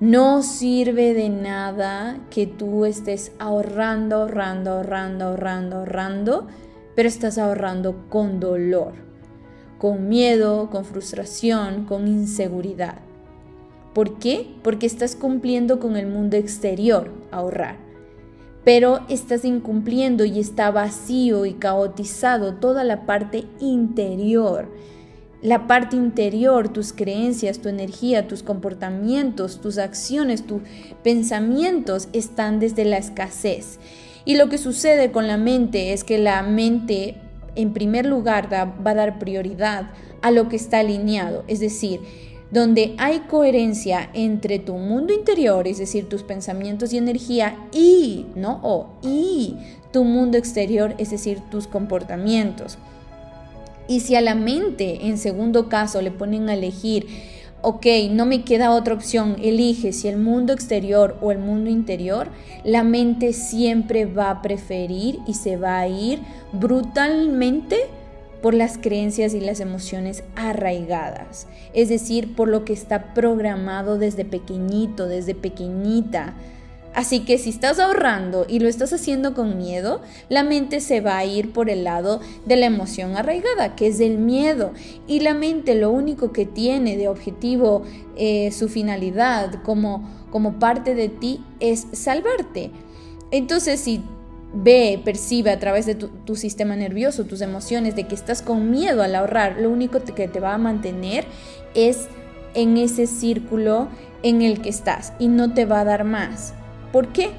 No 0.00 0.42
sirve 0.42 1.12
de 1.12 1.28
nada 1.28 2.20
que 2.30 2.46
tú 2.46 2.84
estés 2.84 3.32
ahorrando, 3.38 4.16
ahorrando, 4.16 4.72
ahorrando, 4.72 5.24
ahorrando, 5.26 5.76
ahorrando, 5.76 6.46
pero 6.96 7.08
estás 7.08 7.36
ahorrando 7.36 8.08
con 8.08 8.40
dolor, 8.40 8.94
con 9.78 10.08
miedo, 10.08 10.70
con 10.70 10.84
frustración, 10.84 11.84
con 11.84 12.08
inseguridad. 12.08 13.00
¿Por 13.92 14.18
qué? 14.18 14.54
Porque 14.62 14.86
estás 14.86 15.16
cumpliendo 15.16 15.80
con 15.80 15.96
el 15.96 16.06
mundo 16.06 16.36
exterior, 16.36 17.10
ahorrar. 17.30 17.76
Pero 18.64 19.00
estás 19.08 19.44
incumpliendo 19.44 20.24
y 20.24 20.38
está 20.38 20.70
vacío 20.70 21.44
y 21.46 21.54
caotizado 21.54 22.54
toda 22.54 22.84
la 22.84 23.06
parte 23.06 23.44
interior 23.60 24.68
la 25.42 25.66
parte 25.66 25.96
interior, 25.96 26.68
tus 26.68 26.92
creencias, 26.92 27.60
tu 27.60 27.68
energía, 27.68 28.26
tus 28.26 28.42
comportamientos, 28.42 29.60
tus 29.60 29.78
acciones, 29.78 30.46
tus 30.46 30.62
pensamientos 31.02 32.08
están 32.12 32.58
desde 32.58 32.84
la 32.84 32.98
escasez. 32.98 33.78
Y 34.24 34.36
lo 34.36 34.48
que 34.48 34.58
sucede 34.58 35.12
con 35.12 35.26
la 35.26 35.36
mente 35.36 35.92
es 35.92 36.04
que 36.04 36.18
la 36.18 36.42
mente 36.42 37.16
en 37.54 37.72
primer 37.72 38.06
lugar 38.06 38.52
va 38.52 38.74
a 38.84 38.94
dar 38.94 39.18
prioridad 39.18 39.90
a 40.22 40.30
lo 40.30 40.48
que 40.48 40.56
está 40.56 40.80
alineado, 40.80 41.44
es 41.46 41.60
decir, 41.60 42.00
donde 42.50 42.94
hay 42.98 43.20
coherencia 43.20 44.10
entre 44.14 44.58
tu 44.58 44.74
mundo 44.74 45.12
interior, 45.12 45.68
es 45.68 45.78
decir, 45.78 46.08
tus 46.08 46.22
pensamientos 46.22 46.92
y 46.92 46.98
energía, 46.98 47.56
y, 47.72 48.26
no, 48.34 48.60
o, 48.62 48.88
y 49.02 49.56
tu 49.92 50.04
mundo 50.04 50.38
exterior, 50.38 50.94
es 50.98 51.10
decir, 51.10 51.40
tus 51.50 51.66
comportamientos. 51.66 52.78
Y 53.88 54.00
si 54.00 54.14
a 54.14 54.20
la 54.20 54.34
mente, 54.34 55.06
en 55.06 55.18
segundo 55.18 55.68
caso, 55.68 56.02
le 56.02 56.10
ponen 56.10 56.48
a 56.50 56.54
elegir, 56.54 57.06
ok, 57.62 57.86
no 58.10 58.26
me 58.26 58.44
queda 58.44 58.72
otra 58.72 58.94
opción, 58.94 59.36
elige 59.42 59.92
si 59.92 60.08
el 60.08 60.18
mundo 60.18 60.52
exterior 60.52 61.16
o 61.22 61.32
el 61.32 61.38
mundo 61.38 61.70
interior, 61.70 62.28
la 62.64 62.84
mente 62.84 63.32
siempre 63.32 64.04
va 64.04 64.30
a 64.30 64.42
preferir 64.42 65.18
y 65.26 65.34
se 65.34 65.56
va 65.56 65.78
a 65.78 65.88
ir 65.88 66.20
brutalmente 66.52 67.78
por 68.42 68.54
las 68.54 68.78
creencias 68.78 69.34
y 69.34 69.40
las 69.40 69.58
emociones 69.58 70.22
arraigadas, 70.36 71.48
es 71.72 71.88
decir, 71.88 72.36
por 72.36 72.48
lo 72.48 72.64
que 72.64 72.72
está 72.72 73.12
programado 73.14 73.98
desde 73.98 74.24
pequeñito, 74.24 75.08
desde 75.08 75.34
pequeñita 75.34 76.34
Así 76.94 77.20
que 77.20 77.38
si 77.38 77.50
estás 77.50 77.78
ahorrando 77.78 78.44
y 78.48 78.58
lo 78.58 78.68
estás 78.68 78.92
haciendo 78.92 79.34
con 79.34 79.56
miedo, 79.56 80.00
la 80.28 80.42
mente 80.42 80.80
se 80.80 81.00
va 81.00 81.18
a 81.18 81.24
ir 81.24 81.52
por 81.52 81.70
el 81.70 81.84
lado 81.84 82.20
de 82.46 82.56
la 82.56 82.66
emoción 82.66 83.16
arraigada, 83.16 83.76
que 83.76 83.86
es 83.86 84.00
el 84.00 84.18
miedo. 84.18 84.72
Y 85.06 85.20
la 85.20 85.34
mente 85.34 85.74
lo 85.74 85.90
único 85.90 86.32
que 86.32 86.46
tiene 86.46 86.96
de 86.96 87.08
objetivo, 87.08 87.82
eh, 88.16 88.50
su 88.52 88.68
finalidad 88.68 89.62
como, 89.62 90.08
como 90.30 90.58
parte 90.58 90.94
de 90.94 91.08
ti 91.08 91.44
es 91.60 91.86
salvarte. 91.92 92.72
Entonces 93.30 93.80
si 93.80 94.02
ve, 94.52 95.00
percibe 95.04 95.50
a 95.50 95.58
través 95.58 95.86
de 95.86 95.94
tu, 95.94 96.08
tu, 96.08 96.34
sistema 96.34 96.74
nervioso, 96.74 97.24
tus 97.24 97.42
emociones, 97.42 97.94
de 97.94 98.08
que 98.08 98.14
estás 98.14 98.42
con 98.42 98.70
miedo 98.70 99.02
al 99.02 99.14
ahorrar, 99.14 99.58
lo 99.60 99.70
único 99.70 100.02
que 100.02 100.26
te 100.26 100.40
va 100.40 100.54
a 100.54 100.58
mantener 100.58 101.26
es 101.74 102.08
en 102.54 102.76
ese 102.76 103.06
círculo 103.06 103.88
en 104.22 104.42
el 104.42 104.60
que 104.62 104.70
estás 104.70 105.12
y 105.18 105.28
no 105.28 105.54
te 105.54 105.64
va 105.64 105.80
a 105.80 105.84
dar 105.84 106.04
más. 106.04 106.54
¿Por 106.92 107.08
qué? 107.08 107.30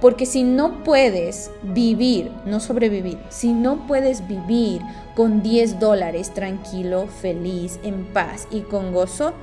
Porque 0.00 0.24
si 0.24 0.42
no 0.42 0.82
puedes 0.82 1.50
vivir, 1.62 2.30
no 2.46 2.58
sobrevivir, 2.60 3.18
si 3.28 3.52
no 3.52 3.86
puedes 3.86 4.26
vivir 4.26 4.80
con 5.14 5.42
10 5.42 5.78
dólares 5.78 6.32
tranquilo, 6.32 7.06
feliz, 7.06 7.78
en 7.82 8.06
paz 8.06 8.48
y 8.50 8.60
con 8.60 8.92
gozo, 8.92 9.34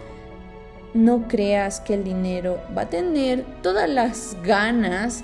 no 0.94 1.28
creas 1.28 1.80
que 1.80 1.94
el 1.94 2.04
dinero 2.04 2.60
va 2.76 2.84
a 2.84 2.90
tener 2.90 3.46
todas 3.62 3.88
las 3.88 4.36
ganas 4.44 5.24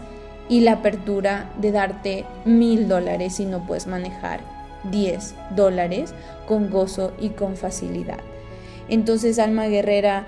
y 0.49 0.59
la 0.59 0.73
apertura 0.73 1.49
de 1.57 1.71
darte 1.71 2.25
mil 2.45 2.87
dólares 2.87 3.35
si 3.35 3.45
no 3.45 3.65
puedes 3.65 3.87
manejar 3.87 4.41
10 4.91 5.35
dólares 5.55 6.13
con 6.47 6.69
gozo 6.69 7.13
y 7.19 7.29
con 7.29 7.55
facilidad. 7.55 8.19
Entonces, 8.89 9.39
alma 9.39 9.67
guerrera, 9.67 10.25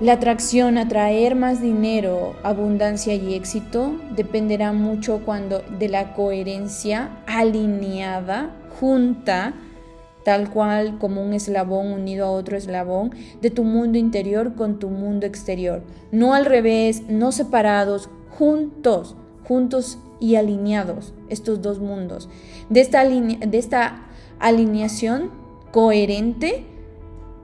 la 0.00 0.14
atracción 0.14 0.78
a 0.78 0.88
traer 0.88 1.36
más 1.36 1.60
dinero, 1.60 2.34
abundancia 2.42 3.14
y 3.14 3.34
éxito 3.34 3.92
dependerá 4.16 4.72
mucho 4.72 5.20
cuando 5.24 5.62
de 5.78 5.88
la 5.88 6.14
coherencia 6.14 7.10
alineada, 7.26 8.50
junta, 8.80 9.54
tal 10.24 10.50
cual 10.50 10.98
como 10.98 11.22
un 11.22 11.34
eslabón 11.34 11.92
unido 11.92 12.26
a 12.26 12.30
otro 12.30 12.56
eslabón, 12.56 13.14
de 13.40 13.50
tu 13.50 13.64
mundo 13.64 13.98
interior 13.98 14.54
con 14.54 14.78
tu 14.78 14.88
mundo 14.88 15.26
exterior. 15.26 15.82
No 16.10 16.34
al 16.34 16.46
revés, 16.46 17.02
no 17.08 17.30
separados, 17.30 18.08
juntos, 18.30 19.14
juntos 19.44 19.98
y 20.20 20.36
alineados, 20.36 21.14
estos 21.28 21.62
dos 21.62 21.78
mundos. 21.78 22.28
De 22.70 22.80
esta, 22.80 23.04
de 23.04 23.58
esta 23.58 24.06
alineación 24.38 25.30
coherente, 25.70 26.64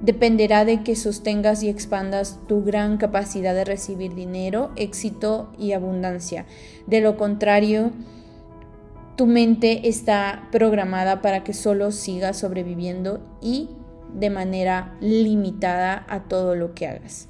dependerá 0.00 0.64
de 0.64 0.82
que 0.82 0.96
sostengas 0.96 1.62
y 1.62 1.68
expandas 1.68 2.38
tu 2.46 2.62
gran 2.62 2.98
capacidad 2.98 3.54
de 3.54 3.64
recibir 3.64 4.14
dinero, 4.14 4.70
éxito 4.76 5.50
y 5.58 5.72
abundancia. 5.72 6.46
De 6.86 7.00
lo 7.00 7.16
contrario, 7.16 7.90
tu 9.16 9.26
mente 9.26 9.88
está 9.88 10.48
programada 10.52 11.20
para 11.20 11.42
que 11.42 11.52
solo 11.52 11.90
sigas 11.90 12.38
sobreviviendo 12.38 13.20
y 13.40 13.70
de 14.14 14.30
manera 14.30 14.96
limitada 15.00 16.06
a 16.08 16.24
todo 16.24 16.54
lo 16.54 16.74
que 16.74 16.86
hagas. 16.86 17.28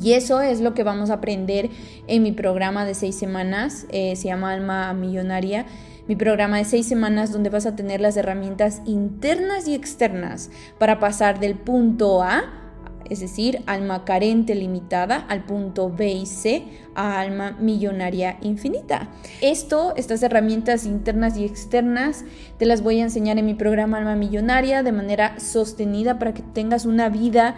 Y 0.00 0.12
eso 0.12 0.40
es 0.40 0.60
lo 0.60 0.74
que 0.74 0.84
vamos 0.84 1.10
a 1.10 1.14
aprender 1.14 1.70
en 2.06 2.22
mi 2.22 2.32
programa 2.32 2.84
de 2.84 2.94
seis 2.94 3.14
semanas, 3.14 3.86
eh, 3.90 4.16
se 4.16 4.28
llama 4.28 4.52
Alma 4.52 4.92
Millonaria 4.94 5.66
mi 6.08 6.16
programa 6.16 6.58
de 6.58 6.64
seis 6.64 6.86
semanas 6.86 7.32
donde 7.32 7.50
vas 7.50 7.66
a 7.66 7.76
tener 7.76 8.00
las 8.00 8.16
herramientas 8.16 8.82
internas 8.86 9.68
y 9.68 9.74
externas 9.74 10.50
para 10.78 10.98
pasar 10.98 11.38
del 11.38 11.54
punto 11.54 12.22
A, 12.22 12.42
es 13.08 13.20
decir, 13.20 13.62
alma 13.66 14.04
carente 14.04 14.54
limitada, 14.54 15.16
al 15.28 15.44
punto 15.44 15.90
B 15.90 16.12
y 16.12 16.26
C, 16.26 16.64
a 16.94 17.20
alma 17.20 17.56
millonaria 17.60 18.38
infinita. 18.40 19.10
Esto, 19.40 19.94
estas 19.96 20.22
herramientas 20.22 20.86
internas 20.86 21.36
y 21.36 21.44
externas, 21.44 22.24
te 22.58 22.66
las 22.66 22.82
voy 22.82 23.00
a 23.00 23.04
enseñar 23.04 23.38
en 23.38 23.46
mi 23.46 23.54
programa 23.54 23.98
Alma 23.98 24.16
Millonaria 24.16 24.82
de 24.82 24.92
manera 24.92 25.38
sostenida 25.38 26.18
para 26.18 26.32
que 26.32 26.42
tengas 26.42 26.86
una 26.86 27.08
vida 27.08 27.56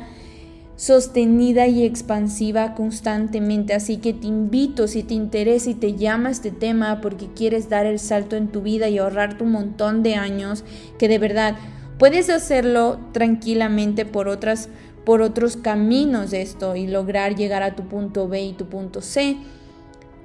sostenida 0.77 1.67
y 1.67 1.85
expansiva 1.85 2.75
constantemente. 2.75 3.75
Así 3.75 3.99
que 3.99 4.13
te 4.13 4.27
invito, 4.27 4.89
si 4.89 5.03
te 5.03 5.15
interesa 5.15 5.71
y 5.71 5.75
te 5.75 5.95
llama 5.95 6.31
este 6.31 6.51
tema 6.51 7.01
porque 7.01 7.29
quieres 7.29 7.69
dar 7.69 7.87
el 7.87 7.99
salto 7.99 8.37
en 8.37 8.49
tu 8.49 8.63
vida 8.63 8.89
y 8.89 8.99
ahorrarte 8.99 9.45
un 9.45 9.53
montón 9.53 10.03
de 10.03 10.17
años, 10.17 10.65
que 10.99 11.09
de 11.09 11.19
verdad 11.19 11.57
puedes 11.99 12.31
hacerlo 12.31 12.99
tranquilamente 13.13 14.05
por 14.05 14.29
otras 14.29 14.69
por 15.05 15.21
otros 15.21 15.59
caminos 15.59 16.31
de 16.31 16.41
esto 16.41 16.77
y 16.77 16.87
lograr 16.87 17.37
llegar 17.37 17.63
a 17.63 17.77
tu 17.77 17.83
punto 17.85 18.27
B 18.27 18.43
y 18.43 18.53
tu 18.55 18.67
punto 18.67 19.03
C, 19.03 19.37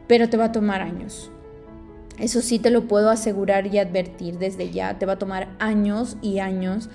pero 0.08 0.30
te 0.30 0.38
va 0.38 0.46
a 0.46 0.52
tomar 0.54 0.82
años. 0.82 1.32
Eso 2.18 2.42
sí 2.42 2.60
te 2.60 2.70
lo 2.70 2.88
puedo 2.88 3.10
asegurar 3.10 3.68
y 3.68 3.78
advertir 3.78 4.40
desde 4.40 4.72
ya, 4.72 4.98
te 4.98 5.06
va 5.06 5.14
a 5.14 5.20
tomar 5.20 5.50
años 5.60 6.18
y 6.22 6.40
años 6.40 6.90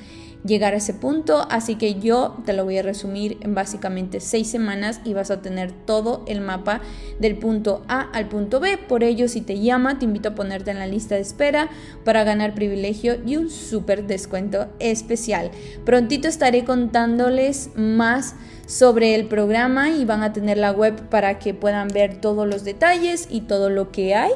llegar 0.45 0.75
a 0.75 0.77
ese 0.77 0.93
punto, 0.93 1.47
así 1.51 1.77
que 1.77 1.95
yo 1.95 2.37
te 2.45 2.53
lo 2.53 2.65
voy 2.65 2.79
a 2.79 2.83
resumir 2.83 3.39
en 3.41 3.55
básicamente 3.55 4.21
seis 4.21 4.49
semanas 4.49 5.01
y 5.05 5.15
vas 5.15 5.31
a 5.31 5.41
tener 5.41 5.73
todo 5.73 6.23
el 6.27 6.41
mapa 6.41 6.81
del 7.19 7.37
punto 7.37 7.83
A 7.89 8.03
al 8.13 8.29
punto 8.29 8.61
B. 8.61 8.77
Por 8.77 9.05
ello, 9.05 9.27
si 9.29 9.41
te 9.41 9.59
llama, 9.59 9.99
te 9.99 10.05
invito 10.05 10.31
a 10.31 10.35
ponerte 10.35 10.71
en 10.71 10.79
la 10.79 10.87
lista 10.87 11.15
de 11.15 11.23
espera 11.23 11.71
para 12.05 12.25
ganar 12.25 12.55
privilegio 12.55 13.17
y 13.25 13.37
un 13.37 13.51
súper 13.51 14.07
descuento 14.07 14.69
especial. 14.81 15.51
Prontito 15.85 16.29
estaré 16.29 16.65
contándoles 16.65 17.71
más 17.77 18.35
sobre 18.67 19.15
el 19.15 19.27
programa 19.27 19.91
y 19.91 20.05
van 20.05 20.23
a 20.23 20.33
tener 20.33 20.59
la 20.59 20.73
web 20.73 21.09
para 21.09 21.39
que 21.39 21.55
puedan 21.55 21.89
ver 21.89 22.21
todos 22.21 22.47
los 22.47 22.65
detalles 22.65 23.29
y 23.31 23.43
todo 23.43 23.71
lo 23.71 23.91
que 23.91 24.15
hay. 24.15 24.33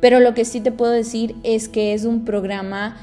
Pero 0.00 0.18
lo 0.18 0.34
que 0.34 0.44
sí 0.44 0.60
te 0.60 0.72
puedo 0.72 0.90
decir 0.90 1.36
es 1.44 1.68
que 1.68 1.94
es 1.94 2.04
un 2.04 2.24
programa 2.24 2.96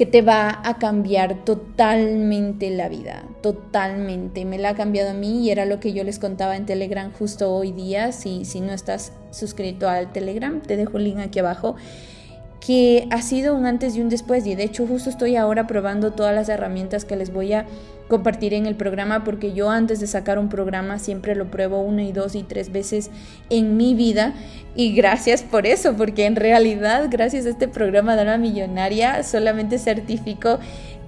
que 0.00 0.06
te 0.06 0.22
va 0.22 0.62
a 0.64 0.78
cambiar 0.78 1.44
totalmente 1.44 2.70
la 2.70 2.88
vida, 2.88 3.22
totalmente. 3.42 4.46
Me 4.46 4.56
la 4.56 4.70
ha 4.70 4.74
cambiado 4.74 5.10
a 5.10 5.12
mí 5.12 5.44
y 5.44 5.50
era 5.50 5.66
lo 5.66 5.78
que 5.78 5.92
yo 5.92 6.04
les 6.04 6.18
contaba 6.18 6.56
en 6.56 6.64
Telegram 6.64 7.12
justo 7.12 7.54
hoy 7.54 7.72
día. 7.72 8.10
Si, 8.12 8.46
si 8.46 8.62
no 8.62 8.72
estás 8.72 9.12
suscrito 9.30 9.90
al 9.90 10.10
Telegram, 10.10 10.62
te 10.62 10.78
dejo 10.78 10.96
el 10.96 11.04
link 11.04 11.18
aquí 11.18 11.40
abajo 11.40 11.76
que 12.64 13.08
ha 13.10 13.20
sido 13.20 13.54
un 13.54 13.66
antes 13.66 13.94
y 13.94 14.00
un 14.00 14.08
después 14.08 14.46
y 14.46 14.54
de 14.54 14.64
hecho 14.64 14.86
justo 14.86 15.10
estoy 15.10 15.36
ahora 15.36 15.66
probando 15.66 16.12
todas 16.12 16.34
las 16.34 16.48
herramientas 16.48 17.04
que 17.04 17.16
les 17.16 17.30
voy 17.30 17.52
a 17.52 17.66
compartir 18.10 18.52
en 18.52 18.66
el 18.66 18.74
programa 18.74 19.24
porque 19.24 19.54
yo 19.54 19.70
antes 19.70 20.00
de 20.00 20.06
sacar 20.06 20.38
un 20.38 20.50
programa 20.50 20.98
siempre 20.98 21.34
lo 21.34 21.50
pruebo 21.50 21.80
una 21.80 22.02
y 22.02 22.12
dos 22.12 22.34
y 22.34 22.42
tres 22.42 22.70
veces 22.70 23.10
en 23.48 23.78
mi 23.78 23.94
vida 23.94 24.34
y 24.74 24.94
gracias 24.94 25.42
por 25.42 25.66
eso 25.66 25.96
porque 25.96 26.26
en 26.26 26.36
realidad 26.36 27.06
gracias 27.10 27.46
a 27.46 27.50
este 27.50 27.68
programa 27.68 28.16
de 28.16 28.22
una 28.22 28.36
millonaria 28.36 29.22
solamente 29.22 29.78
certifico 29.78 30.58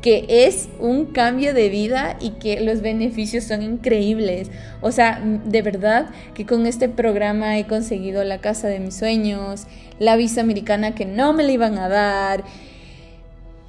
que 0.02 0.26
es 0.28 0.68
un 0.80 1.06
cambio 1.06 1.54
de 1.54 1.68
vida 1.68 2.16
y 2.20 2.30
que 2.30 2.60
los 2.60 2.82
beneficios 2.82 3.44
son 3.44 3.62
increíbles. 3.62 4.50
O 4.80 4.90
sea, 4.90 5.22
de 5.22 5.62
verdad 5.62 6.10
que 6.34 6.44
con 6.44 6.66
este 6.66 6.88
programa 6.88 7.56
he 7.56 7.68
conseguido 7.68 8.24
la 8.24 8.38
casa 8.38 8.66
de 8.66 8.80
mis 8.80 8.96
sueños, 8.96 9.68
la 10.00 10.16
visa 10.16 10.40
americana 10.40 10.96
que 10.96 11.06
no 11.06 11.32
me 11.32 11.44
la 11.44 11.52
iban 11.52 11.78
a 11.78 11.88
dar. 11.88 12.42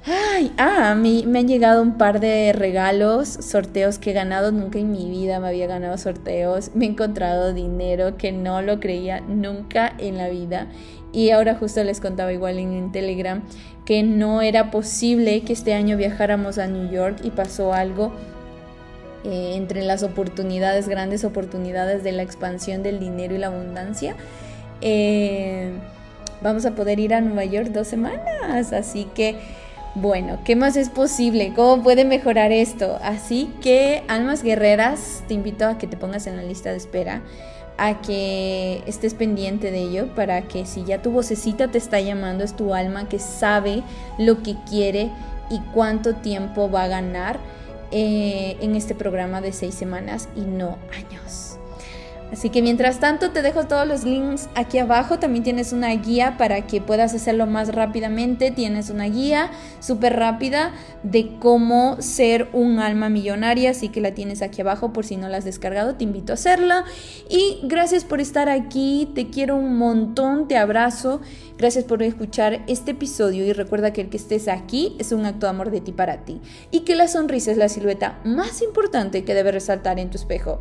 Ay, 0.06 0.52
ah, 0.58 0.90
a 0.90 0.94
mí 0.94 1.24
me 1.26 1.38
han 1.38 1.48
llegado 1.48 1.80
un 1.80 1.96
par 1.96 2.20
de 2.20 2.52
regalos, 2.52 3.26
sorteos 3.28 3.98
que 3.98 4.10
he 4.10 4.12
ganado. 4.12 4.52
Nunca 4.52 4.78
en 4.78 4.92
mi 4.92 5.08
vida 5.08 5.40
me 5.40 5.48
había 5.48 5.66
ganado 5.66 5.96
sorteos. 5.96 6.72
Me 6.74 6.84
he 6.84 6.88
encontrado 6.88 7.54
dinero 7.54 8.18
que 8.18 8.30
no 8.30 8.60
lo 8.60 8.80
creía 8.80 9.20
nunca 9.20 9.94
en 9.96 10.18
la 10.18 10.28
vida. 10.28 10.66
Y 11.12 11.30
ahora 11.30 11.54
justo 11.54 11.82
les 11.84 12.00
contaba 12.00 12.34
igual 12.34 12.58
en, 12.58 12.92
Telegram 12.92 13.42
que 13.86 14.02
no 14.02 14.42
era 14.42 14.70
posible 14.70 15.42
que 15.42 15.52
este 15.54 15.72
año 15.72 15.96
viajáramos 15.96 16.58
a 16.58 16.66
New 16.66 16.90
York 16.90 17.20
y 17.22 17.30
pasó 17.30 17.72
algo 17.72 18.12
eh, 19.24 19.52
entre 19.54 19.82
las 19.82 20.02
oportunidades, 20.02 20.88
grandes 20.88 21.24
oportunidades 21.24 22.02
de 22.02 22.12
la 22.12 22.22
expansión 22.22 22.82
del 22.82 22.98
dinero 22.98 23.34
y 23.34 23.38
la 23.38 23.46
abundancia. 23.46 24.16
Eh, 24.80 25.70
vamos 26.42 26.66
a 26.66 26.74
poder 26.74 26.98
ir 26.98 27.14
a 27.14 27.20
Nueva 27.20 27.44
York 27.44 27.68
dos 27.68 27.88
semanas, 27.88 28.72
así 28.72 29.06
que 29.14 29.36
bueno, 29.94 30.38
¿qué 30.44 30.56
más 30.56 30.76
es 30.76 30.88
posible? 30.88 31.52
¿Cómo 31.54 31.82
puede 31.82 32.04
mejorar 32.04 32.50
esto? 32.50 32.98
Así 33.02 33.52
que, 33.60 34.02
almas 34.08 34.42
guerreras, 34.42 35.22
te 35.28 35.34
invito 35.34 35.66
a 35.66 35.78
que 35.78 35.86
te 35.86 35.96
pongas 35.96 36.26
en 36.26 36.36
la 36.36 36.42
lista 36.42 36.70
de 36.70 36.76
espera, 36.76 37.22
a 37.78 38.00
que 38.00 38.82
estés 38.86 39.14
pendiente 39.14 39.70
de 39.70 39.82
ello, 39.82 40.14
para 40.14 40.42
que 40.42 40.66
si 40.66 40.84
ya 40.84 41.00
tu 41.00 41.12
vocecita 41.12 41.68
te 41.68 41.78
está 41.78 42.00
llamando, 42.00 42.42
es 42.42 42.56
tu 42.56 42.74
alma 42.74 43.08
que 43.08 43.20
sabe 43.20 43.82
lo 44.18 44.42
que 44.42 44.56
quiere 44.68 45.10
y 45.48 45.60
cuánto 45.72 46.14
tiempo 46.14 46.68
va 46.70 46.84
a 46.84 46.88
ganar 46.88 47.38
eh, 47.92 48.56
en 48.60 48.74
este 48.74 48.96
programa 48.96 49.40
de 49.40 49.52
seis 49.52 49.74
semanas 49.74 50.28
y 50.34 50.40
no 50.40 50.78
años. 50.96 51.53
Así 52.34 52.50
que 52.50 52.62
mientras 52.62 52.98
tanto 52.98 53.30
te 53.30 53.42
dejo 53.42 53.68
todos 53.68 53.86
los 53.86 54.02
links 54.02 54.48
aquí 54.56 54.78
abajo. 54.78 55.20
También 55.20 55.44
tienes 55.44 55.72
una 55.72 55.90
guía 55.90 56.36
para 56.36 56.66
que 56.66 56.80
puedas 56.80 57.14
hacerlo 57.14 57.46
más 57.46 57.72
rápidamente. 57.72 58.50
Tienes 58.50 58.90
una 58.90 59.04
guía 59.04 59.52
súper 59.78 60.16
rápida 60.16 60.72
de 61.04 61.38
cómo 61.38 61.96
ser 62.00 62.48
un 62.52 62.80
alma 62.80 63.08
millonaria. 63.08 63.70
Así 63.70 63.88
que 63.88 64.00
la 64.00 64.14
tienes 64.14 64.42
aquí 64.42 64.62
abajo 64.62 64.92
por 64.92 65.06
si 65.06 65.16
no 65.16 65.28
la 65.28 65.36
has 65.36 65.44
descargado. 65.44 65.94
Te 65.94 66.02
invito 66.02 66.32
a 66.32 66.34
hacerla. 66.34 66.84
Y 67.30 67.60
gracias 67.62 68.02
por 68.02 68.20
estar 68.20 68.48
aquí. 68.48 69.12
Te 69.14 69.30
quiero 69.30 69.54
un 69.54 69.78
montón. 69.78 70.48
Te 70.48 70.56
abrazo. 70.56 71.20
Gracias 71.56 71.84
por 71.84 72.02
escuchar 72.02 72.64
este 72.66 72.90
episodio. 72.90 73.44
Y 73.44 73.52
recuerda 73.52 73.92
que 73.92 74.00
el 74.00 74.08
que 74.08 74.16
estés 74.16 74.48
aquí 74.48 74.96
es 74.98 75.12
un 75.12 75.24
acto 75.24 75.46
de 75.46 75.50
amor 75.50 75.70
de 75.70 75.80
ti 75.80 75.92
para 75.92 76.24
ti. 76.24 76.40
Y 76.72 76.80
que 76.80 76.96
la 76.96 77.06
sonrisa 77.06 77.52
es 77.52 77.58
la 77.58 77.68
silueta 77.68 78.18
más 78.24 78.60
importante 78.60 79.22
que 79.22 79.34
debe 79.34 79.52
resaltar 79.52 80.00
en 80.00 80.10
tu 80.10 80.18
espejo. 80.18 80.58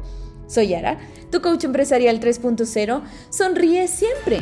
Soy 0.54 0.68
Yara, 0.68 1.00
tu 1.32 1.42
coach 1.42 1.64
empresarial 1.64 2.20
3.0. 2.20 3.02
Sonríe 3.32 3.88
siempre. 3.88 4.42